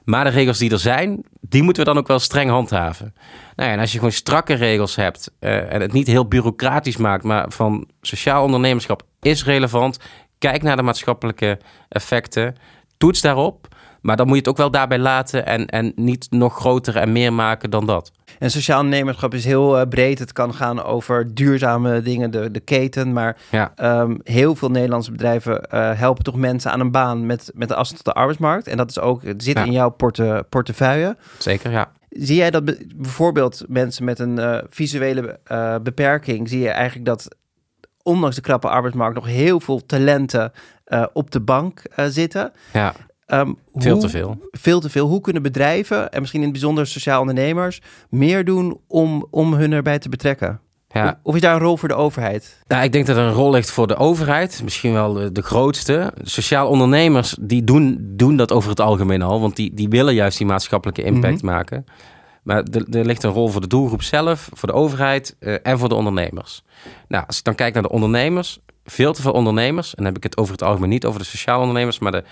Maar 0.05 0.25
de 0.25 0.31
regels 0.31 0.59
die 0.59 0.71
er 0.71 0.79
zijn, 0.79 1.25
die 1.41 1.63
moeten 1.63 1.85
we 1.85 1.89
dan 1.89 1.99
ook 1.99 2.07
wel 2.09 2.19
streng 2.19 2.51
handhaven. 2.51 3.15
Nou 3.57 3.69
ja, 3.69 3.75
en 3.75 3.81
als 3.81 3.93
je 3.93 3.99
gewoon 3.99 4.13
strakke 4.13 4.55
regels 4.55 4.97
hebt 4.97 5.31
en 5.39 5.81
het 5.81 5.93
niet 5.93 6.07
heel 6.07 6.29
bureaucratisch 6.29 6.97
maakt, 6.97 7.25
maar 7.25 7.45
van 7.49 7.89
sociaal 8.01 8.45
ondernemerschap 8.45 9.03
is 9.21 9.45
relevant. 9.45 9.99
Kijk 10.39 10.63
naar 10.63 10.77
de 10.77 10.83
maatschappelijke 10.83 11.59
effecten. 11.89 12.55
Toets 12.97 13.21
daarop. 13.21 13.69
Maar 14.07 14.17
dan 14.17 14.27
moet 14.27 14.35
je 14.35 14.41
het 14.41 14.51
ook 14.51 14.57
wel 14.57 14.71
daarbij 14.71 14.99
laten 14.99 15.47
en, 15.47 15.67
en 15.67 15.93
niet 15.95 16.27
nog 16.31 16.57
groter 16.57 16.97
en 16.97 17.13
meer 17.13 17.33
maken 17.33 17.71
dan 17.71 17.87
dat. 17.87 18.13
En 18.39 18.51
sociaal 18.51 18.81
ondernemerschap 18.81 19.35
is 19.35 19.45
heel 19.45 19.81
uh, 19.81 19.89
breed. 19.89 20.19
Het 20.19 20.33
kan 20.33 20.55
gaan 20.55 20.83
over 20.83 21.35
duurzame 21.35 22.03
dingen, 22.03 22.31
de, 22.31 22.51
de 22.51 22.61
keten. 22.61 23.13
Maar 23.13 23.37
ja. 23.51 23.73
um, 24.01 24.21
heel 24.23 24.55
veel 24.55 24.69
Nederlandse 24.71 25.11
bedrijven 25.11 25.69
uh, 25.75 25.91
helpen 25.99 26.25
toch 26.25 26.37
mensen 26.37 26.73
aan 26.73 26.81
een 26.81 26.91
baan 26.91 27.27
met, 27.27 27.51
met 27.55 27.69
de 27.69 27.75
afstand 27.75 28.05
tot 28.05 28.15
de 28.15 28.21
arbeidsmarkt. 28.21 28.67
En 28.67 28.77
dat 28.77 28.91
is 28.91 28.99
ook, 28.99 29.23
het 29.23 29.43
zit 29.43 29.57
ja. 29.57 29.65
in 29.65 29.73
jouw 29.73 29.91
porte, 29.91 30.47
portefeuille. 30.49 31.17
Zeker, 31.39 31.71
ja. 31.71 31.93
Zie 32.09 32.37
jij 32.37 32.51
dat 32.51 32.65
bijvoorbeeld 32.97 33.65
mensen 33.69 34.05
met 34.05 34.19
een 34.19 34.39
uh, 34.39 34.59
visuele 34.71 35.41
beperking, 35.83 36.49
zie 36.49 36.61
je 36.61 36.71
eigenlijk 36.71 37.07
dat 37.07 37.29
ondanks 38.03 38.37
de 38.37 38.43
krappe 38.43 38.69
arbeidsmarkt 38.69 39.15
nog 39.15 39.27
heel 39.27 39.61
veel 39.61 39.87
talenten 39.87 40.53
op 41.13 41.31
de 41.31 41.41
bank 41.41 41.83
zitten? 42.09 42.53
Ja. 42.73 42.95
Um, 43.27 43.59
veel 43.75 43.93
hoe, 43.93 44.01
te 44.01 44.09
veel. 44.09 44.39
Veel 44.51 44.81
te 44.81 44.91
veel. 44.91 45.09
Hoe 45.09 45.21
kunnen 45.21 45.43
bedrijven, 45.43 46.11
en 46.11 46.21
misschien 46.21 46.41
in 46.41 46.49
het 46.49 46.59
bijzonder 46.59 46.87
sociaal 46.87 47.21
ondernemers, 47.21 47.81
meer 48.11 48.45
doen 48.45 48.81
om, 48.87 49.27
om 49.31 49.55
hun 49.55 49.73
erbij 49.73 49.99
te 49.99 50.09
betrekken? 50.09 50.61
Ja. 50.89 51.21
Of 51.23 51.35
is 51.35 51.41
daar 51.41 51.55
een 51.55 51.61
rol 51.61 51.77
voor 51.77 51.89
de 51.89 51.95
overheid? 51.95 52.63
Nou, 52.67 52.85
ik 52.85 52.93
denk 52.93 53.07
dat 53.07 53.17
er 53.17 53.23
een 53.23 53.33
rol 53.33 53.51
ligt 53.51 53.71
voor 53.71 53.87
de 53.87 53.97
overheid. 53.97 54.61
Misschien 54.65 54.93
wel 54.93 55.13
de, 55.13 55.33
de 55.33 55.43
grootste. 55.43 56.13
Sociaal 56.23 56.69
ondernemers 56.69 57.37
die 57.41 57.65
doen, 57.65 57.99
doen 58.01 58.37
dat 58.37 58.53
over 58.53 58.71
het 58.71 58.81
algemeen 58.81 59.23
al. 59.23 59.41
Want 59.41 59.57
die, 59.57 59.75
die 59.75 59.89
willen 59.89 60.15
juist 60.15 60.39
die 60.39 60.47
maatschappelijke 60.47 61.03
impact 61.03 61.43
mm 61.43 61.49
-hmm. 61.49 61.57
maken. 61.57 61.85
Maar 62.43 62.63
er, 62.91 63.05
ligt 63.05 63.23
een 63.23 63.31
rol 63.31 63.49
voor 63.49 63.61
de 63.61 63.67
doelgroep 63.67 64.03
zelf, 64.03 64.49
voor 64.53 64.69
de 64.69 64.75
overheid 64.75 65.37
uh, 65.41 65.57
en 65.63 65.79
voor 65.79 65.89
de 65.89 65.95
ondernemers. 65.95 66.63
Nou, 67.09 67.25
als 67.27 67.39
ik 67.39 67.45
dan 67.45 67.55
kijk 67.55 67.75
naar 67.75 67.83
de 67.83 67.89
ondernemers. 67.89 68.59
Veel 68.85 69.13
te 69.13 69.23
veel 69.23 69.33
ondernemers. 69.33 69.89
En 69.89 69.97
dan 69.97 70.07
heb 70.07 70.17
ik 70.17 70.23
het 70.23 70.37
over 70.37 70.53
het 70.53 70.63
algemeen 70.63 70.89
niet 70.89 71.05
over 71.05 71.21
de 71.21 71.27
sociaal 71.27 71.61
ondernemers. 71.61 71.99
Maar 71.99 72.13
de 72.13 72.25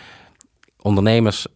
ondernemers, 0.84 1.46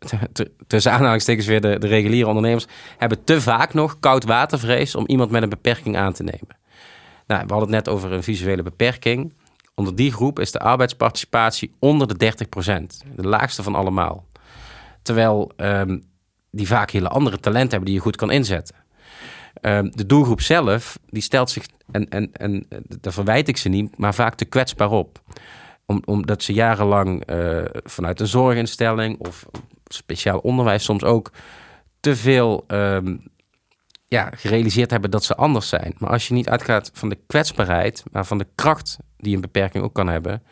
tussen 0.66 0.92
aanhalingstekens 0.92 1.46
weer 1.46 1.60
de, 1.60 1.74
reguliere 1.74 2.28
ondernemers, 2.28 2.66
hebben 2.98 3.24
te 3.24 3.40
vaak 3.40 3.74
nog 3.74 3.98
koud 4.00 4.24
watervrees 4.24 4.94
om 4.94 5.06
iemand 5.06 5.30
met 5.30 5.42
een 5.42 5.48
beperking 5.48 5.96
aan 5.96 6.12
te 6.12 6.22
nemen. 6.22 6.56
Nou, 7.26 7.42
we 7.46 7.52
hadden 7.52 7.74
het 7.74 7.84
net 7.84 7.94
over 7.94 8.12
een 8.12 8.22
visuele 8.22 8.62
beperking. 8.62 9.34
Onder 9.74 9.96
die 9.96 10.12
groep 10.12 10.38
is 10.38 10.52
de 10.52 10.58
arbeidsparticipatie 10.58 11.74
onder 11.78 12.18
de 12.18 12.34
30%, 12.34 13.08
de 13.16 13.28
laagste 13.28 13.62
van 13.62 13.74
allemaal. 13.74 14.26
Terwijl 15.02 15.52
um, 15.56 16.04
die 16.50 16.66
vaak 16.66 16.90
hele 16.90 17.08
andere 17.08 17.40
talenten 17.40 17.70
hebben 17.70 17.86
die 17.86 17.94
je 17.94 18.02
goed 18.02 18.16
kan 18.16 18.30
inzetten. 18.30 18.74
Um, 19.62 19.90
de 19.96 20.06
doelgroep 20.06 20.40
zelf, 20.40 20.98
die 21.06 21.22
stelt 21.22 21.50
zich, 21.50 21.64
en, 21.90 22.08
en, 22.08 22.30
en 22.32 22.66
daar 23.00 23.12
verwijt 23.12 23.48
ik 23.48 23.56
ze 23.56 23.68
niet, 23.68 23.98
maar 23.98 24.14
vaak 24.14 24.34
te 24.34 24.44
kwetsbaar 24.44 24.90
op 24.90 25.20
om, 25.88 26.02
omdat 26.04 26.42
ze 26.42 26.52
jarenlang 26.52 27.30
uh, 27.30 27.64
vanuit 27.72 28.20
een 28.20 28.26
zorginstelling 28.26 29.18
of 29.18 29.46
speciaal 29.86 30.38
onderwijs 30.38 30.84
soms 30.84 31.04
ook 31.04 31.30
te 32.00 32.16
veel 32.16 32.64
um, 32.66 33.22
ja, 34.08 34.30
gerealiseerd 34.34 34.90
hebben 34.90 35.10
dat 35.10 35.24
ze 35.24 35.34
anders 35.34 35.68
zijn. 35.68 35.94
Maar 35.98 36.10
als 36.10 36.28
je 36.28 36.34
niet 36.34 36.48
uitgaat 36.48 36.90
van 36.94 37.08
de 37.08 37.18
kwetsbaarheid, 37.26 38.04
maar 38.12 38.26
van 38.26 38.38
de 38.38 38.46
kracht 38.54 38.96
die 39.16 39.34
een 39.34 39.40
beperking 39.40 39.84
ook 39.84 39.94
kan 39.94 40.08
hebben, 40.08 40.42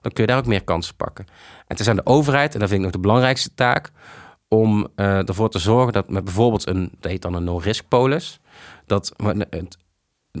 dan 0.00 0.12
kun 0.12 0.24
je 0.24 0.30
daar 0.30 0.38
ook 0.38 0.46
meer 0.46 0.64
kansen 0.64 0.96
pakken. 0.96 1.24
En 1.28 1.64
het 1.66 1.80
is 1.80 1.88
aan 1.88 1.96
de 1.96 2.06
overheid, 2.06 2.54
en 2.54 2.60
dat 2.60 2.68
vind 2.68 2.80
ik 2.80 2.86
nog 2.86 2.94
de 2.94 3.06
belangrijkste 3.06 3.54
taak, 3.54 3.90
om 4.48 4.88
uh, 4.96 5.28
ervoor 5.28 5.50
te 5.50 5.58
zorgen 5.58 5.92
dat 5.92 6.10
met 6.10 6.24
bijvoorbeeld 6.24 6.66
een, 6.66 6.92
dat 7.00 7.10
heet 7.10 7.22
dan 7.22 7.34
een 7.34 7.44
no-risk 7.44 7.88
polis, 7.88 8.40
dat 8.86 9.12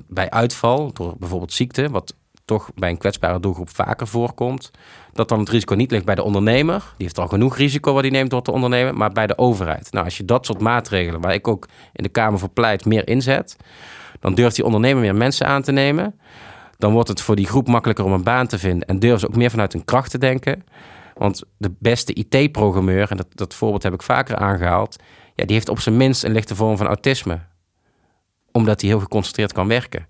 bij 0.08 0.30
uitval 0.30 0.92
door 0.92 1.14
bijvoorbeeld 1.18 1.52
ziekte, 1.52 1.90
wat 1.90 2.14
toch 2.46 2.70
bij 2.74 2.90
een 2.90 2.98
kwetsbare 2.98 3.40
doelgroep 3.40 3.68
vaker 3.68 4.06
voorkomt, 4.06 4.70
dat 5.12 5.28
dan 5.28 5.38
het 5.38 5.48
risico 5.48 5.74
niet 5.74 5.90
ligt 5.90 6.04
bij 6.04 6.14
de 6.14 6.22
ondernemer. 6.22 6.80
Die 6.80 7.06
heeft 7.06 7.18
al 7.18 7.28
genoeg 7.28 7.56
risico 7.56 7.92
wat 7.92 8.02
hij 8.02 8.10
neemt 8.10 8.30
door 8.30 8.42
te 8.42 8.52
ondernemen, 8.52 8.96
maar 8.96 9.12
bij 9.12 9.26
de 9.26 9.38
overheid. 9.38 9.92
Nou, 9.92 10.04
als 10.04 10.16
je 10.16 10.24
dat 10.24 10.46
soort 10.46 10.60
maatregelen, 10.60 11.20
waar 11.20 11.34
ik 11.34 11.48
ook 11.48 11.68
in 11.92 12.02
de 12.02 12.08
Kamer 12.08 12.38
voor 12.38 12.48
pleit, 12.48 12.84
meer 12.84 13.08
inzet, 13.08 13.56
dan 14.20 14.34
durft 14.34 14.56
die 14.56 14.64
ondernemer 14.64 15.02
meer 15.02 15.14
mensen 15.14 15.46
aan 15.46 15.62
te 15.62 15.72
nemen. 15.72 16.20
Dan 16.78 16.92
wordt 16.92 17.08
het 17.08 17.20
voor 17.20 17.36
die 17.36 17.46
groep 17.46 17.68
makkelijker 17.68 18.04
om 18.04 18.12
een 18.12 18.22
baan 18.22 18.46
te 18.46 18.58
vinden 18.58 18.88
en 18.88 18.98
durven 18.98 19.20
ze 19.20 19.28
ook 19.28 19.36
meer 19.36 19.50
vanuit 19.50 19.72
hun 19.72 19.84
kracht 19.84 20.10
te 20.10 20.18
denken. 20.18 20.64
Want 21.14 21.42
de 21.56 21.74
beste 21.78 22.12
IT-programmeur, 22.12 23.10
en 23.10 23.16
dat, 23.16 23.26
dat 23.30 23.54
voorbeeld 23.54 23.82
heb 23.82 23.92
ik 23.92 24.02
vaker 24.02 24.36
aangehaald, 24.36 24.96
ja, 25.34 25.44
die 25.44 25.54
heeft 25.54 25.68
op 25.68 25.80
zijn 25.80 25.96
minst 25.96 26.24
een 26.24 26.32
lichte 26.32 26.54
vorm 26.54 26.76
van 26.76 26.86
autisme. 26.86 27.40
Omdat 28.52 28.80
hij 28.80 28.90
heel 28.90 29.00
geconcentreerd 29.00 29.52
kan 29.52 29.68
werken 29.68 30.06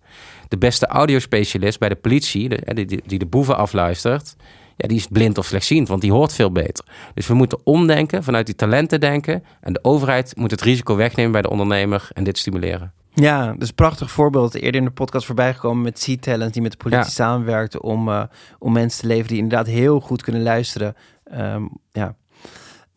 de 0.48 0.58
beste 0.58 0.86
audiospecialist 0.86 1.78
bij 1.78 1.88
de 1.88 1.96
politie, 1.96 2.48
de, 2.48 2.84
die, 2.84 3.02
die 3.06 3.18
de 3.18 3.26
boeven 3.26 3.56
afluistert, 3.56 4.36
ja, 4.76 4.88
die 4.88 4.96
is 4.96 5.06
blind 5.06 5.38
of 5.38 5.46
slechtziend, 5.46 5.88
want 5.88 6.00
die 6.00 6.12
hoort 6.12 6.32
veel 6.32 6.52
beter. 6.52 6.84
Dus 7.14 7.26
we 7.26 7.34
moeten 7.34 7.58
omdenken, 7.64 8.24
vanuit 8.24 8.46
die 8.46 8.54
talenten 8.54 9.00
denken. 9.00 9.44
En 9.60 9.72
de 9.72 9.78
overheid 9.82 10.36
moet 10.36 10.50
het 10.50 10.60
risico 10.60 10.96
wegnemen 10.96 11.32
bij 11.32 11.42
de 11.42 11.50
ondernemer 11.50 12.08
en 12.12 12.24
dit 12.24 12.38
stimuleren. 12.38 12.92
Ja, 13.14 13.54
dus 13.58 13.70
prachtig 13.70 14.10
voorbeeld. 14.10 14.54
Eerder 14.54 14.80
in 14.80 14.86
de 14.86 14.92
podcast 14.92 15.26
voorbij 15.26 15.54
gekomen 15.54 15.82
met 15.82 16.04
C-Talent, 16.04 16.52
die 16.52 16.62
met 16.62 16.70
de 16.70 16.76
politie 16.76 17.04
ja. 17.04 17.10
samenwerkte 17.10 17.82
om, 17.82 18.08
uh, 18.08 18.22
om 18.58 18.72
mensen 18.72 19.00
te 19.00 19.06
leveren 19.06 19.28
die 19.28 19.38
inderdaad 19.38 19.66
heel 19.66 20.00
goed 20.00 20.22
kunnen 20.22 20.42
luisteren. 20.42 20.94
Um, 21.34 21.70
ja. 21.92 22.14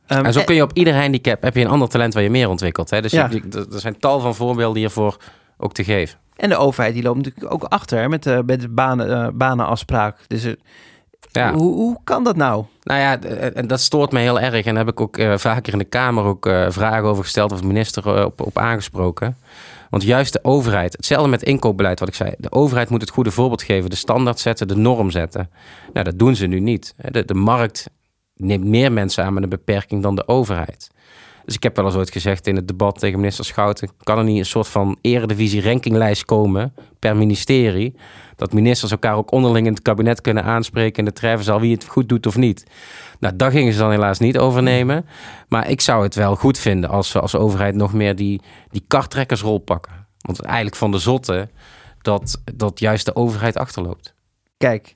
Um, 0.08 0.26
en 0.26 0.34
zo 0.34 0.44
kun 0.44 0.56
je 0.56 0.62
op 0.62 0.74
ieder 0.74 1.02
handicap, 1.02 1.42
heb 1.42 1.56
je 1.56 1.62
een 1.62 1.68
ander 1.68 1.90
talent 1.90 2.14
waar 2.14 2.24
je 2.24 2.30
meer 2.30 2.50
ontwikkelt. 2.50 2.90
Hè? 2.90 3.02
Dus 3.02 3.12
ja. 3.12 3.30
je, 3.32 3.68
er 3.72 3.80
zijn 3.80 4.00
tal 4.00 4.20
van 4.20 4.36
voorbeelden 4.36 4.78
hiervoor 4.80 5.18
ook 5.58 5.74
te 5.74 5.84
geven. 5.84 6.20
En 6.40 6.50
de 6.50 6.58
overheid 6.58 6.94
die 6.94 7.04
loopt 7.04 7.18
natuurlijk 7.18 7.54
ook 7.54 7.64
achter 7.64 8.10
met 8.10 8.24
de, 8.24 8.44
met 8.46 8.62
de 8.62 8.70
banen, 8.70 9.10
uh, 9.10 9.28
banenafspraak. 9.34 10.18
Dus 10.28 10.44
er, 10.44 10.58
Ja. 11.32 11.54
Hoe, 11.54 11.74
hoe 11.74 11.98
kan 12.04 12.24
dat 12.24 12.36
nou? 12.36 12.66
Nou 12.84 13.00
ja, 13.00 13.20
en 13.54 13.68
dat 13.68 13.80
stoort 13.80 14.12
me 14.12 14.20
heel 14.20 14.40
erg. 14.40 14.66
En 14.66 14.76
daar 14.76 14.86
heb 14.86 14.94
ik 14.94 15.02
ook 15.02 15.18
uh, 15.18 15.38
vaker 15.38 15.74
in 15.74 15.80
de 15.80 15.86
Kamer 15.86 16.24
ook 16.24 16.50
vragen 16.70 17.04
over 17.04 17.24
gesteld 17.24 17.52
of 17.52 17.62
de 17.62 17.68
minister 17.68 18.26
op, 18.26 18.42
op 18.42 18.58
aangesproken. 18.58 19.38
Want 19.90 20.04
juist 20.04 20.34
de 20.34 20.44
overheid, 20.44 20.94
hetzelfde 20.94 21.30
met 21.30 21.44
inkoopbeleid 21.44 22.00
wat 22.00 22.08
ik 22.08 22.16
zei. 22.16 22.34
De 22.38 22.52
overheid 22.52 22.90
moet 22.90 23.02
het 23.02 23.10
goede 23.10 23.32
voorbeeld 23.32 23.64
geven, 23.64 23.90
de 23.90 23.96
standaard 23.96 24.40
zetten, 24.40 24.68
de 24.68 24.76
norm 24.76 25.12
zetten. 25.12 25.50
Nou, 25.94 26.06
dat 26.06 26.20
doen 26.20 26.36
ze 26.36 26.46
nu 26.46 26.60
niet. 26.60 26.96
De, 27.12 27.26
de 27.26 27.34
markt 27.34 27.90
neemt 28.36 28.66
meer 28.66 28.92
mensen 28.92 29.24
aan 29.24 29.34
met 29.34 29.44
een 29.44 29.50
beperking 29.50 30.04
dan 30.04 30.16
de 30.16 30.28
overheid. 30.28 30.90
Dus 31.46 31.56
ik 31.56 31.64
heb 31.64 31.76
wel 31.76 31.86
eens 31.86 31.96
ooit 31.96 32.12
gezegd 32.12 32.48
in 32.48 32.56
het 32.56 32.68
debat 32.68 33.00
tegen 33.00 33.20
minister 33.20 33.46
Schouten... 33.46 33.90
kan 34.04 34.18
er 34.18 34.24
niet 34.24 34.38
een 34.38 34.46
soort 34.46 34.68
van 34.68 34.98
eredivisie 35.02 35.62
rankinglijst 35.62 36.26
komen 36.26 36.74
per 37.00 37.16
ministerie... 37.16 37.96
dat 38.36 38.54
ministers 38.54 38.92
elkaar 38.92 39.16
ook 39.16 39.32
onderling 39.32 39.66
in 39.66 39.74
het 39.74 39.82
kabinet 39.82 40.22
kunnen 40.22 40.44
aanspreken... 40.44 41.00
en 41.00 41.06
de 41.06 41.14
treffen 41.14 41.46
zal 41.46 41.60
wie 41.60 41.74
het 41.74 41.86
goed 41.86 42.10
doet 42.10 42.26
of 42.26 42.36
niet. 42.36 42.66
Nou, 43.20 43.36
daar 43.36 43.52
gingen 43.52 43.74
ze 43.74 43.80
dan 43.80 43.92
helaas 43.92 44.20
niet 44.20 44.38
overnemen. 44.38 45.06
Maar 45.48 45.70
ik 45.70 45.82
zou 45.82 46.04
het 46.04 46.16
wel 46.16 46.36
goed 46.36 46.58
vinden 46.58 46.90
als 46.90 47.12
we 47.12 47.20
als 47.20 47.36
overheid 47.36 47.76
nog 47.76 47.94
meer 47.94 48.16
die, 48.16 48.42
die 48.72 48.84
karttrekkersrol 48.88 49.58
pakken. 49.58 50.08
Want 50.22 50.42
eigenlijk 50.42 50.76
van 50.76 50.92
de 50.92 50.98
zotte 50.98 51.50
dat, 52.02 52.42
dat 52.56 52.80
juist 52.80 53.06
de 53.06 53.16
overheid 53.16 53.58
achterloopt. 53.58 54.14
Kijk, 54.58 54.96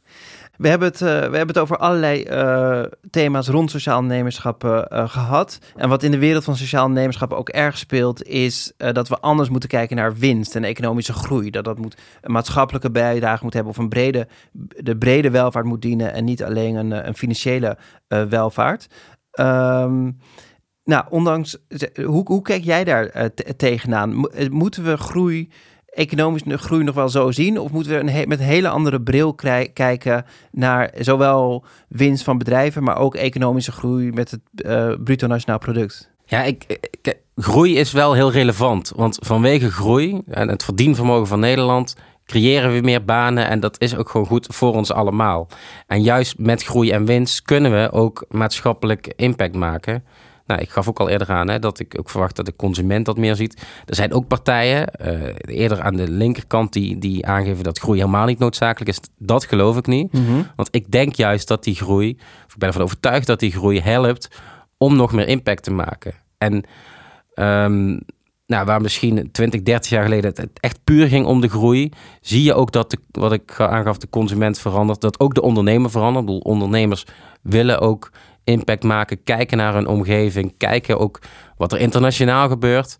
we 0.57 0.67
hebben 0.67 0.87
het, 0.87 1.01
uh, 1.01 1.07
we 1.07 1.13
hebben 1.13 1.47
het 1.47 1.57
over 1.57 1.77
allerlei 1.77 2.25
uh, 2.29 2.83
thema's 3.09 3.47
rond 3.47 3.71
sociaal 3.71 3.99
ondernemerschap 3.99 4.63
uh, 4.63 4.81
gehad. 4.89 5.59
En 5.75 5.89
wat 5.89 6.03
in 6.03 6.11
de 6.11 6.17
wereld 6.17 6.43
van 6.43 6.55
sociaal 6.55 6.83
ondernemerschap 6.83 7.33
ook 7.33 7.49
erg 7.49 7.77
speelt, 7.77 8.23
is 8.23 8.73
dat 8.77 9.07
we 9.07 9.19
anders 9.19 9.49
moeten 9.49 9.69
kijken 9.69 9.95
naar 9.95 10.15
winst 10.15 10.55
en 10.55 10.63
economische 10.63 11.13
groei. 11.13 11.49
Dat 11.49 11.63
dat 11.63 11.77
moet 11.77 11.97
een 12.21 12.31
maatschappelijke 12.31 12.91
bijdrage 12.91 13.43
moet 13.43 13.53
hebben 13.53 13.71
of 13.71 13.77
een 13.77 13.89
brede, 13.89 14.27
de 14.81 14.97
brede 14.97 15.29
welvaart 15.29 15.65
moet 15.65 15.81
dienen 15.81 16.13
en 16.13 16.23
niet 16.23 16.43
alleen 16.43 16.75
een, 16.75 17.07
een 17.07 17.15
financiële 17.15 17.77
welvaart. 18.07 18.87
Um, 19.39 20.17
nou, 20.83 21.05
ondanks, 21.09 21.57
hoe, 22.05 22.23
hoe 22.25 22.41
kijk 22.41 22.63
jij 22.63 22.83
daar 22.83 23.31
tegenaan? 23.57 24.29
Moeten 24.49 24.83
we 24.83 24.97
groei 24.97 25.49
economische 25.93 26.57
groei 26.57 26.83
nog 26.83 26.95
wel 26.95 27.09
zo 27.09 27.31
zien? 27.31 27.59
Of 27.59 27.71
moeten 27.71 27.91
we 27.91 28.11
een 28.11 28.27
met 28.27 28.39
een 28.39 28.45
hele 28.45 28.69
andere 28.69 29.01
bril 29.01 29.33
kijken 29.73 30.25
naar 30.51 30.93
zowel 30.97 31.65
winst 31.87 32.23
van 32.23 32.37
bedrijven, 32.37 32.83
maar 32.83 32.97
ook 32.97 33.15
economische 33.15 33.71
groei 33.71 34.11
met 34.11 34.31
het 34.31 34.41
uh, 34.55 34.93
bruto 35.03 35.27
nationaal 35.27 35.59
product? 35.59 36.11
Ja, 36.25 36.43
ik, 36.43 36.63
ik, 36.67 37.17
groei 37.35 37.77
is 37.77 37.91
wel 37.91 38.13
heel 38.13 38.31
relevant. 38.31 38.91
Want 38.95 39.17
vanwege 39.21 39.71
groei 39.71 40.21
en 40.27 40.49
het 40.49 40.63
verdienvermogen 40.63 41.27
van 41.27 41.39
Nederland 41.39 41.95
creëren 42.25 42.73
we 42.73 42.81
meer 42.81 43.05
banen 43.05 43.47
en 43.47 43.59
dat 43.59 43.81
is 43.81 43.95
ook 43.95 44.09
gewoon 44.09 44.27
goed 44.27 44.47
voor 44.49 44.73
ons 44.73 44.91
allemaal. 44.91 45.47
En 45.87 46.01
juist 46.01 46.37
met 46.37 46.63
groei 46.63 46.91
en 46.91 47.05
winst 47.05 47.41
kunnen 47.41 47.71
we 47.71 47.91
ook 47.91 48.25
maatschappelijk 48.29 49.13
impact 49.15 49.55
maken. 49.55 50.03
Nou, 50.45 50.61
ik 50.61 50.69
gaf 50.69 50.87
ook 50.87 50.99
al 50.99 51.09
eerder 51.09 51.29
aan 51.29 51.49
hè, 51.49 51.59
dat 51.59 51.79
ik 51.79 51.95
ook 51.99 52.09
verwacht 52.09 52.35
dat 52.35 52.45
de 52.45 52.55
consument 52.55 53.05
dat 53.05 53.17
meer 53.17 53.35
ziet. 53.35 53.65
Er 53.85 53.95
zijn 53.95 54.13
ook 54.13 54.27
partijen, 54.27 54.89
uh, 55.05 55.57
eerder 55.57 55.81
aan 55.81 55.95
de 55.95 56.11
linkerkant, 56.11 56.73
die, 56.73 56.97
die 56.97 57.25
aangeven 57.25 57.63
dat 57.63 57.79
groei 57.79 57.99
helemaal 57.99 58.25
niet 58.25 58.39
noodzakelijk 58.39 58.89
is. 58.89 58.99
Dat 59.17 59.45
geloof 59.45 59.77
ik 59.77 59.87
niet. 59.87 60.13
Mhm. 60.13 60.41
Want 60.55 60.67
ik 60.71 60.91
denk 60.91 61.15
juist 61.15 61.47
dat 61.47 61.63
die 61.63 61.75
groei, 61.75 62.17
of 62.45 62.53
ik 62.53 62.57
ben 62.57 62.67
ervan 62.67 62.83
overtuigd 62.83 63.27
dat 63.27 63.39
die 63.39 63.51
groei 63.51 63.79
helpt 63.79 64.27
om 64.77 64.95
nog 64.95 65.11
meer 65.11 65.27
impact 65.27 65.63
te 65.63 65.71
maken. 65.71 66.13
En 66.37 66.63
um, 67.35 67.99
nou, 68.45 68.65
waar 68.65 68.81
misschien 68.81 69.31
20, 69.31 69.61
30 69.61 69.89
jaar 69.89 70.03
geleden 70.03 70.33
het 70.35 70.59
echt 70.59 70.83
puur 70.83 71.07
ging 71.07 71.25
om 71.25 71.41
de 71.41 71.49
groei, 71.49 71.91
zie 72.21 72.43
je 72.43 72.53
ook 72.53 72.71
dat, 72.71 72.89
de, 72.91 72.97
wat 73.11 73.31
ik 73.31 73.59
aangaf, 73.59 73.97
de 73.97 74.09
consument 74.09 74.59
verandert. 74.59 75.01
Dat 75.01 75.19
ook 75.19 75.33
de 75.33 75.41
ondernemer 75.41 75.89
verandert. 75.89 76.19
Ik 76.19 76.25
bedoel, 76.25 76.51
ondernemers 76.53 77.05
willen 77.41 77.79
ook 77.79 78.11
impact 78.43 78.83
maken, 78.83 79.23
kijken 79.23 79.57
naar 79.57 79.73
hun 79.73 79.87
omgeving, 79.87 80.57
kijken 80.57 80.99
ook 80.99 81.21
wat 81.57 81.71
er 81.71 81.79
internationaal 81.79 82.49
gebeurt. 82.49 82.97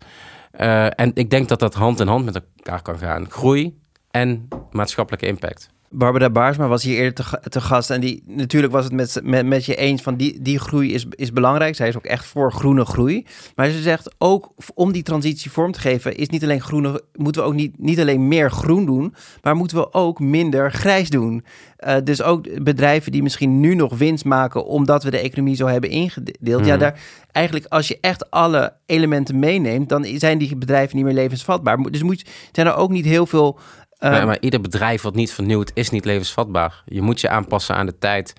Uh, 0.60 1.00
en 1.00 1.10
ik 1.14 1.30
denk 1.30 1.48
dat 1.48 1.58
dat 1.58 1.74
hand 1.74 2.00
in 2.00 2.06
hand 2.06 2.24
met 2.24 2.42
elkaar 2.56 2.82
kan 2.82 2.98
gaan. 2.98 3.30
Groei 3.30 3.78
en 4.10 4.48
maatschappelijke 4.70 5.26
impact. 5.26 5.73
Barbara 5.94 6.30
Baarsma 6.30 6.68
was 6.68 6.82
hier 6.82 6.96
eerder 6.96 7.12
te, 7.12 7.48
te, 7.48 7.60
gast. 7.60 7.90
En 7.90 8.00
die, 8.00 8.22
natuurlijk 8.26 8.72
was 8.72 8.84
het 8.84 8.92
met, 8.92 9.20
met, 9.22 9.46
met 9.46 9.64
je 9.64 9.76
eens 9.76 10.02
van 10.02 10.16
die, 10.16 10.42
die 10.42 10.58
groei 10.58 10.94
is, 10.94 11.06
is 11.10 11.32
belangrijk. 11.32 11.74
Zij 11.74 11.88
is 11.88 11.96
ook 11.96 12.04
echt 12.04 12.26
voor 12.26 12.52
groene 12.52 12.84
groei. 12.84 13.26
Maar 13.54 13.68
ze 13.68 13.82
zegt 13.82 14.14
ook 14.18 14.52
om 14.74 14.92
die 14.92 15.02
transitie 15.02 15.50
vorm 15.50 15.72
te 15.72 15.80
geven, 15.80 16.16
is 16.16 16.28
niet 16.28 16.42
alleen 16.42 16.60
groene, 16.60 17.02
moeten 17.14 17.42
we 17.42 17.48
ook 17.48 17.54
niet, 17.54 17.78
niet 17.78 18.00
alleen 18.00 18.28
meer 18.28 18.50
groen 18.50 18.86
doen, 18.86 19.14
maar 19.42 19.56
moeten 19.56 19.76
we 19.76 19.92
ook 19.92 20.20
minder 20.20 20.72
grijs 20.72 21.10
doen. 21.10 21.44
Uh, 21.86 21.96
dus 22.04 22.22
ook 22.22 22.62
bedrijven 22.62 23.12
die 23.12 23.22
misschien 23.22 23.60
nu 23.60 23.74
nog 23.74 23.98
winst 23.98 24.24
maken 24.24 24.66
omdat 24.66 25.02
we 25.02 25.10
de 25.10 25.18
economie 25.18 25.56
zo 25.56 25.66
hebben 25.66 25.90
ingedeeld. 25.90 26.60
Mm. 26.60 26.66
Ja, 26.66 26.76
daar 26.76 27.00
eigenlijk 27.32 27.66
als 27.68 27.88
je 27.88 27.98
echt 28.00 28.30
alle 28.30 28.72
elementen 28.86 29.38
meeneemt, 29.38 29.88
dan 29.88 30.04
zijn 30.04 30.38
die 30.38 30.56
bedrijven 30.56 30.96
niet 30.96 31.04
meer 31.04 31.14
levensvatbaar. 31.14 31.76
Dus 31.76 32.02
moet, 32.02 32.24
zijn 32.52 32.66
er 32.66 32.76
ook 32.76 32.90
niet 32.90 33.04
heel 33.04 33.26
veel 33.26 33.58
uh, 34.04 34.24
maar 34.24 34.36
ieder 34.40 34.60
bedrijf 34.60 35.02
wat 35.02 35.14
niet 35.14 35.32
vernieuwt, 35.32 35.70
is 35.74 35.90
niet 35.90 36.04
levensvatbaar. 36.04 36.82
Je 36.84 37.02
moet 37.02 37.20
je 37.20 37.28
aanpassen 37.28 37.74
aan 37.74 37.86
de 37.86 37.98
tijd, 37.98 38.32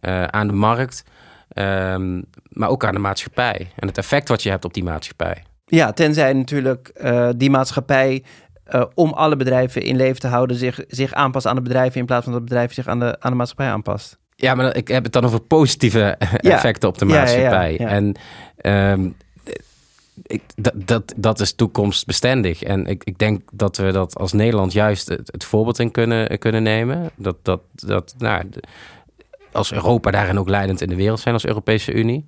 uh, 0.00 0.24
aan 0.24 0.46
de 0.46 0.52
markt, 0.52 1.04
um, 1.54 2.24
maar 2.48 2.68
ook 2.68 2.84
aan 2.84 2.94
de 2.94 3.00
maatschappij. 3.00 3.70
En 3.76 3.88
het 3.88 3.98
effect 3.98 4.28
wat 4.28 4.42
je 4.42 4.50
hebt 4.50 4.64
op 4.64 4.74
die 4.74 4.84
maatschappij. 4.84 5.42
Ja, 5.66 5.92
tenzij 5.92 6.32
natuurlijk 6.32 6.90
uh, 7.02 7.28
die 7.36 7.50
maatschappij 7.50 8.24
om 8.94 9.12
alle 9.12 9.36
bedrijven 9.36 9.82
in 9.82 9.96
leven 9.96 10.20
te 10.20 10.26
houden, 10.26 10.56
zich, 10.56 10.80
zich 10.88 11.12
aanpast 11.12 11.46
aan 11.46 11.54
de 11.54 11.62
bedrijven 11.62 12.00
in 12.00 12.06
plaats 12.06 12.24
van 12.24 12.32
dat 12.32 12.44
bedrijf 12.44 12.72
zich 12.72 12.86
aan 12.86 12.98
de, 12.98 13.16
aan 13.20 13.30
de 13.30 13.36
maatschappij 13.36 13.68
aanpast. 13.68 14.18
Ja, 14.36 14.54
maar 14.54 14.76
ik 14.76 14.88
heb 14.88 15.04
het 15.04 15.12
dan 15.12 15.24
over 15.24 15.40
positieve 15.40 16.16
effecten 16.40 16.88
op 16.88 16.98
de 16.98 17.04
maatschappij. 17.04 17.76
Ja, 17.78 17.88
ja, 17.88 17.88
en 17.88 18.14
um, 18.92 19.16
ik, 20.22 20.42
dat, 20.56 20.72
dat, 20.76 21.14
dat 21.16 21.40
is 21.40 21.52
toekomstbestendig. 21.52 22.62
En 22.62 22.86
ik, 22.86 23.04
ik 23.04 23.18
denk 23.18 23.42
dat 23.52 23.76
we 23.76 23.92
dat 23.92 24.16
als 24.16 24.32
Nederland 24.32 24.72
juist 24.72 25.08
het, 25.08 25.32
het 25.32 25.44
voorbeeld 25.44 25.78
in 25.78 25.90
kunnen, 25.90 26.38
kunnen 26.38 26.62
nemen. 26.62 27.10
Dat, 27.16 27.36
dat, 27.42 27.60
dat 27.74 28.14
nou, 28.18 28.44
als 29.52 29.72
Europa 29.72 30.10
daarin 30.10 30.38
ook 30.38 30.48
leidend 30.48 30.80
in 30.80 30.88
de 30.88 30.96
wereld 30.96 31.20
zijn 31.20 31.34
als 31.34 31.46
Europese 31.46 31.92
Unie. 31.92 32.26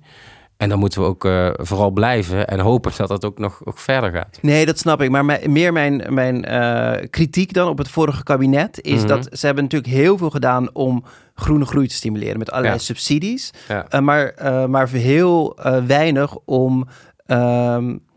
En 0.57 0.69
dan 0.69 0.79
moeten 0.79 1.01
we 1.01 1.07
ook 1.07 1.25
uh, 1.25 1.49
vooral 1.53 1.91
blijven 1.91 2.47
en 2.47 2.59
hopen 2.59 2.91
dat 2.97 3.07
dat 3.07 3.25
ook 3.25 3.37
nog, 3.37 3.61
nog 3.65 3.81
verder 3.81 4.11
gaat. 4.11 4.39
Nee, 4.41 4.65
dat 4.65 4.79
snap 4.79 5.01
ik. 5.01 5.09
Maar 5.09 5.25
mijn, 5.25 5.51
meer 5.51 5.73
mijn, 5.73 6.03
mijn 6.09 6.45
uh, 6.49 7.07
kritiek 7.09 7.53
dan 7.53 7.67
op 7.67 7.77
het 7.77 7.89
vorige 7.89 8.23
kabinet 8.23 8.81
is 8.81 8.91
mm 8.91 8.97
-hmm. 8.97 9.07
dat 9.07 9.27
ze 9.31 9.45
hebben 9.45 9.63
natuurlijk 9.63 9.93
heel 9.93 10.17
veel 10.17 10.29
gedaan 10.29 10.75
om 10.75 11.03
groene 11.35 11.65
groei 11.65 11.87
te 11.87 11.95
stimuleren 11.95 12.37
met 12.37 12.51
allerlei 12.51 12.75
ja. 12.75 12.81
subsidies. 12.81 13.51
Ja. 13.67 13.85
Uh, 13.89 13.99
maar, 13.99 14.33
maar 14.69 14.89
heel 14.89 15.57
weinig 15.87 16.37
om 16.45 16.87
Um, 17.31 18.07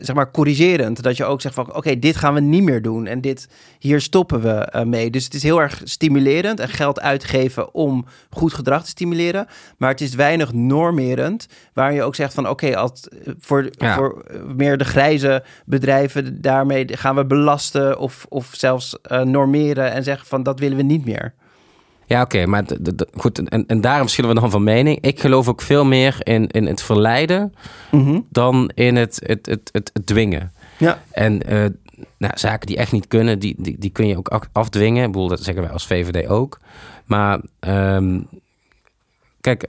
zeg 0.00 0.14
maar 0.14 0.30
corrigerend. 0.30 1.02
Dat 1.02 1.16
je 1.16 1.24
ook 1.24 1.40
zegt 1.40 1.54
van 1.54 1.74
oké, 1.74 1.98
dit 1.98 2.16
gaan 2.16 2.34
we 2.34 2.40
niet 2.40 2.62
meer 2.62 2.82
doen. 2.82 3.06
En 3.06 3.20
dit, 3.20 3.48
hier 3.78 4.00
stoppen 4.00 4.40
we 4.40 4.72
uh, 4.74 4.82
mee. 4.82 5.10
Dus 5.10 5.24
het 5.24 5.34
is 5.34 5.42
heel 5.42 5.60
erg 5.60 5.80
stimulerend 5.84 6.60
en 6.60 6.68
geld 6.68 7.00
uitgeven 7.00 7.74
om 7.74 8.04
goed 8.30 8.52
gedrag 8.52 8.82
te 8.82 8.88
stimuleren. 8.88 9.46
Maar 9.78 9.90
het 9.90 10.00
is 10.00 10.14
weinig 10.14 10.52
normerend. 10.52 11.46
Waar 11.72 11.92
je 11.92 12.02
ook 12.02 12.14
zegt 12.14 12.34
van 12.34 12.48
oké, 12.48 12.66
okay, 12.66 12.90
voor, 13.38 13.68
ja. 13.70 13.94
voor 13.94 14.24
meer 14.56 14.78
de 14.78 14.84
grijze 14.84 15.44
bedrijven, 15.66 16.40
daarmee 16.40 16.96
gaan 16.96 17.14
we 17.14 17.26
belasten 17.26 17.98
of, 17.98 18.26
of 18.28 18.50
zelfs 18.52 18.98
uh, 19.12 19.20
normeren 19.22 19.92
en 19.92 20.04
zeggen 20.04 20.26
van 20.26 20.42
dat 20.42 20.58
willen 20.58 20.76
we 20.76 20.82
niet 20.82 21.04
meer. 21.04 21.34
Ja, 22.06 22.22
oké, 22.22 22.46
maar 22.46 22.64
goed, 23.14 23.48
en, 23.48 23.66
en 23.66 23.80
daarom 23.80 24.02
verschillen 24.02 24.34
we 24.34 24.40
dan 24.40 24.50
van 24.50 24.64
mening. 24.64 24.98
Ik 25.00 25.20
geloof 25.20 25.48
ook 25.48 25.60
veel 25.60 25.84
meer 25.84 26.16
in, 26.22 26.46
in 26.46 26.66
het 26.66 26.82
verleiden 26.82 27.54
mm 27.90 28.04
-hmm. 28.04 28.26
dan 28.30 28.70
in 28.74 28.96
het, 28.96 29.20
het, 29.26 29.46
het, 29.46 29.68
het, 29.72 29.90
het 29.92 30.06
dwingen. 30.06 30.52
Ja. 30.76 31.02
En 31.10 31.52
uh, 31.52 31.64
nou, 32.18 32.32
zaken 32.38 32.66
die 32.66 32.76
echt 32.76 32.92
niet 32.92 33.08
kunnen, 33.08 33.38
die, 33.38 33.54
die, 33.58 33.78
die 33.78 33.90
kun 33.90 34.06
je 34.06 34.16
ook 34.16 34.48
afdwingen. 34.52 35.04
Ik 35.04 35.12
bedoel, 35.12 35.28
dat 35.28 35.42
zeggen 35.42 35.62
wij 35.62 35.72
als 35.72 35.86
VVD 35.86 36.28
ook. 36.28 36.58
Maar 37.04 37.40
um, 37.60 38.28
kijk, 39.40 39.68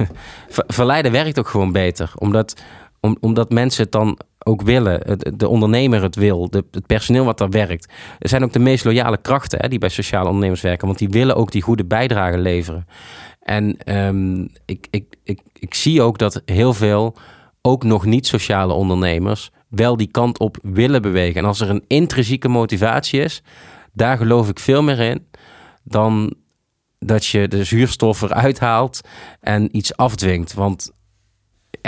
verleiden 0.48 1.12
werkt 1.12 1.38
ook 1.38 1.48
gewoon 1.48 1.72
beter. 1.72 2.12
Omdat, 2.14 2.56
om, 3.00 3.16
omdat 3.20 3.50
mensen 3.50 3.82
het 3.82 3.92
dan 3.92 4.18
ook 4.48 4.62
willen, 4.62 5.18
de 5.36 5.48
ondernemer 5.48 6.02
het 6.02 6.16
wil, 6.16 6.50
de, 6.50 6.64
het 6.70 6.86
personeel 6.86 7.24
wat 7.24 7.38
daar 7.38 7.50
werkt. 7.50 7.92
Er 8.18 8.28
zijn 8.28 8.44
ook 8.44 8.52
de 8.52 8.58
meest 8.58 8.84
loyale 8.84 9.20
krachten 9.20 9.60
hè, 9.60 9.68
die 9.68 9.78
bij 9.78 9.88
sociale 9.88 10.26
ondernemers 10.26 10.60
werken, 10.60 10.86
want 10.86 10.98
die 10.98 11.08
willen 11.08 11.36
ook 11.36 11.52
die 11.52 11.62
goede 11.62 11.84
bijdrage 11.84 12.38
leveren. 12.38 12.86
En 13.40 13.96
um, 13.96 14.48
ik, 14.64 14.86
ik, 14.90 15.04
ik, 15.24 15.40
ik 15.52 15.74
zie 15.74 16.02
ook 16.02 16.18
dat 16.18 16.42
heel 16.44 16.74
veel, 16.74 17.16
ook 17.62 17.84
nog 17.84 18.04
niet 18.04 18.26
sociale 18.26 18.72
ondernemers, 18.72 19.50
wel 19.68 19.96
die 19.96 20.10
kant 20.10 20.38
op 20.38 20.58
willen 20.62 21.02
bewegen. 21.02 21.40
En 21.40 21.46
als 21.46 21.60
er 21.60 21.70
een 21.70 21.84
intrinsieke 21.86 22.48
motivatie 22.48 23.20
is, 23.20 23.42
daar 23.92 24.16
geloof 24.16 24.48
ik 24.48 24.58
veel 24.58 24.82
meer 24.82 25.00
in 25.00 25.26
dan 25.84 26.34
dat 26.98 27.26
je 27.26 27.48
de 27.48 27.64
zuurstof 27.64 28.22
eruit 28.22 28.58
haalt 28.58 29.00
en 29.40 29.76
iets 29.76 29.96
afdwingt. 29.96 30.54
Want 30.54 30.90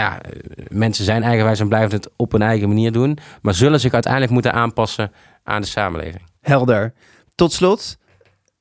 ja, 0.00 0.20
mensen 0.68 1.04
zijn 1.04 1.22
eigenwijs 1.22 1.60
en 1.60 1.68
blijven 1.68 1.96
het 1.96 2.10
op 2.16 2.32
hun 2.32 2.42
eigen 2.42 2.68
manier 2.68 2.92
doen, 2.92 3.18
maar 3.42 3.54
zullen 3.54 3.80
zich 3.80 3.92
uiteindelijk 3.92 4.32
moeten 4.32 4.52
aanpassen 4.52 5.12
aan 5.44 5.60
de 5.60 5.66
samenleving. 5.66 6.22
Helder. 6.40 6.92
Tot 7.34 7.52
slot, 7.52 7.98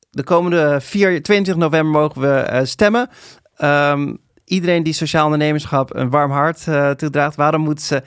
de 0.10 0.24
komende 0.24 0.78
4, 0.82 1.24
22 1.24 1.56
november 1.56 2.02
mogen 2.02 2.22
we 2.22 2.62
stemmen. 2.66 3.10
Um, 3.58 4.18
iedereen 4.46 4.84
die 4.84 4.94
sociaal 4.94 5.24
ondernemerschap 5.24 5.96
een 5.96 6.10
warm 6.10 6.32
hart 6.32 6.64
toedraagt, 6.98 7.36
waarom 7.36 7.62
moeten 7.62 7.86
ze 7.86 8.04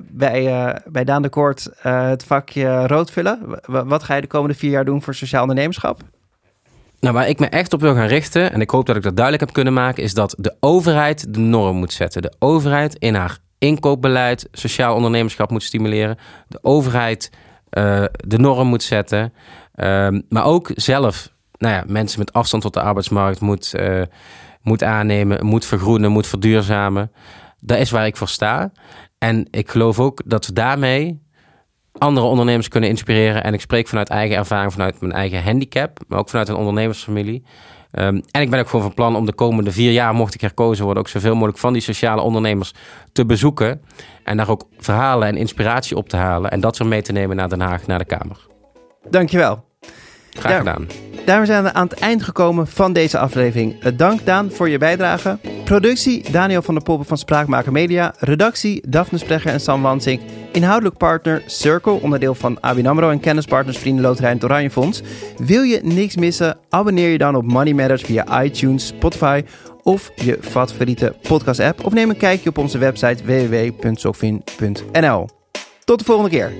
bij, 0.00 0.76
bij 0.86 1.04
Daan 1.04 1.22
de 1.22 1.28
Koort 1.28 1.70
het 1.78 2.24
vakje 2.24 2.86
rood 2.86 3.10
vullen? 3.10 3.60
wat 3.66 4.02
ga 4.02 4.14
je 4.14 4.20
de 4.20 4.26
komende 4.26 4.54
vier 4.54 4.70
jaar 4.70 4.84
doen 4.84 5.02
voor 5.02 5.14
sociaal 5.14 5.40
ondernemerschap? 5.40 6.00
Nou, 7.00 7.14
waar 7.14 7.28
ik 7.28 7.38
me 7.38 7.46
echt 7.46 7.72
op 7.72 7.80
wil 7.80 7.94
gaan 7.94 8.06
richten, 8.06 8.52
en 8.52 8.60
ik 8.60 8.70
hoop 8.70 8.86
dat 8.86 8.96
ik 8.96 9.02
dat 9.02 9.16
duidelijk 9.16 9.44
heb 9.44 9.54
kunnen 9.54 9.72
maken, 9.72 10.02
is 10.02 10.14
dat 10.14 10.34
de 10.38 10.56
overheid 10.60 11.34
de 11.34 11.40
norm 11.40 11.76
moet 11.76 11.92
zetten. 11.92 12.22
De 12.22 12.32
overheid 12.38 12.94
in 12.98 13.14
haar 13.14 13.38
inkoopbeleid 13.58 14.48
sociaal 14.52 14.94
ondernemerschap 14.94 15.50
moet 15.50 15.62
stimuleren. 15.62 16.18
De 16.48 16.58
overheid 16.62 17.30
uh, 17.70 18.04
de 18.26 18.38
norm 18.38 18.68
moet 18.68 18.82
zetten. 18.82 19.32
Uh, 19.74 20.08
maar 20.28 20.44
ook 20.44 20.70
zelf 20.74 21.30
nou 21.58 21.74
ja, 21.74 21.84
mensen 21.86 22.18
met 22.18 22.32
afstand 22.32 22.62
tot 22.62 22.74
de 22.74 22.80
arbeidsmarkt 22.80 23.40
moet, 23.40 23.72
uh, 23.76 24.02
moet 24.62 24.82
aannemen, 24.82 25.46
moet 25.46 25.64
vergroenen, 25.64 26.10
moet 26.10 26.26
verduurzamen. 26.26 27.12
Dat 27.60 27.78
is 27.78 27.90
waar 27.90 28.06
ik 28.06 28.16
voor 28.16 28.28
sta. 28.28 28.72
En 29.18 29.46
ik 29.50 29.70
geloof 29.70 30.00
ook 30.00 30.22
dat 30.24 30.46
we 30.46 30.52
daarmee 30.52 31.22
andere 31.98 32.26
ondernemers 32.26 32.68
kunnen 32.68 32.90
inspireren. 32.90 33.44
En 33.44 33.54
ik 33.54 33.60
spreek 33.60 33.88
vanuit 33.88 34.08
eigen 34.08 34.36
ervaring, 34.36 34.72
vanuit 34.72 35.00
mijn 35.00 35.12
eigen 35.12 35.42
handicap, 35.42 35.98
maar 36.08 36.18
ook 36.18 36.28
vanuit 36.28 36.48
een 36.48 36.56
ondernemersfamilie. 36.56 37.42
Um, 37.92 38.22
en 38.30 38.42
ik 38.42 38.50
ben 38.50 38.60
ook 38.60 38.68
gewoon 38.68 38.84
van 38.84 38.94
plan 38.94 39.16
om 39.16 39.26
de 39.26 39.32
komende 39.32 39.72
vier 39.72 39.92
jaar, 39.92 40.14
mocht 40.14 40.34
ik 40.34 40.40
herkozen 40.40 40.84
worden, 40.84 41.02
ook 41.02 41.08
zoveel 41.08 41.34
mogelijk 41.34 41.58
van 41.58 41.72
die 41.72 41.82
sociale 41.82 42.20
ondernemers 42.20 42.74
te 43.12 43.26
bezoeken. 43.26 43.80
En 44.24 44.36
daar 44.36 44.48
ook 44.48 44.64
verhalen 44.78 45.28
en 45.28 45.36
inspiratie 45.36 45.96
op 45.96 46.08
te 46.08 46.16
halen. 46.16 46.50
En 46.50 46.60
dat 46.60 46.76
zo 46.76 46.84
mee 46.84 47.02
te 47.02 47.12
nemen 47.12 47.36
naar 47.36 47.48
Den 47.48 47.60
Haag, 47.60 47.86
naar 47.86 47.98
de 47.98 48.04
Kamer. 48.04 48.46
Dankjewel. 49.10 49.67
Graag 50.38 50.58
gedaan. 50.58 50.86
Daarmee 51.28 51.46
zijn 51.46 51.62
we 51.62 51.72
aan 51.72 51.86
het 51.86 51.98
eind 51.98 52.22
gekomen 52.22 52.66
van 52.66 52.92
deze 52.92 53.18
aflevering. 53.18 53.82
Eh, 53.82 53.92
dank 53.96 54.26
Daan 54.26 54.50
voor 54.50 54.68
je 54.68 54.78
bijdrage. 54.78 55.38
Productie 55.64 56.30
Daniel 56.30 56.62
van 56.62 56.74
der 56.74 56.82
Poppen 56.82 57.06
van 57.06 57.18
Spraakmaker 57.18 57.72
Media. 57.72 58.14
Redactie 58.18 58.82
Daphne 58.88 59.18
Sprecher 59.18 59.52
en 59.52 59.60
Sam 59.60 59.82
Wansink. 59.82 60.20
Inhoudelijk 60.52 60.96
partner 60.96 61.42
Circle, 61.46 61.92
onderdeel 61.92 62.34
van 62.34 62.60
ABN 62.60 62.86
AMRO 62.86 63.10
en 63.10 63.20
kennispartners 63.20 63.78
Vrienden 63.78 64.04
Loterij 64.04 64.30
en 64.30 64.44
Oranje 64.44 64.70
Fonds. 64.70 65.02
Wil 65.36 65.62
je 65.62 65.80
niks 65.82 66.16
missen? 66.16 66.58
Abonneer 66.68 67.10
je 67.10 67.18
dan 67.18 67.36
op 67.36 67.44
Money 67.44 67.72
Matters 67.72 68.02
via 68.02 68.42
iTunes, 68.42 68.86
Spotify 68.86 69.44
of 69.82 70.10
je 70.14 70.38
favoriete 70.40 71.14
podcast 71.22 71.60
app. 71.60 71.84
Of 71.84 71.92
neem 71.92 72.10
een 72.10 72.16
kijkje 72.16 72.48
op 72.48 72.58
onze 72.58 72.78
website 72.78 73.24
www.sokvin.nl. 73.24 75.28
Tot 75.84 75.98
de 75.98 76.04
volgende 76.04 76.30
keer. 76.30 76.52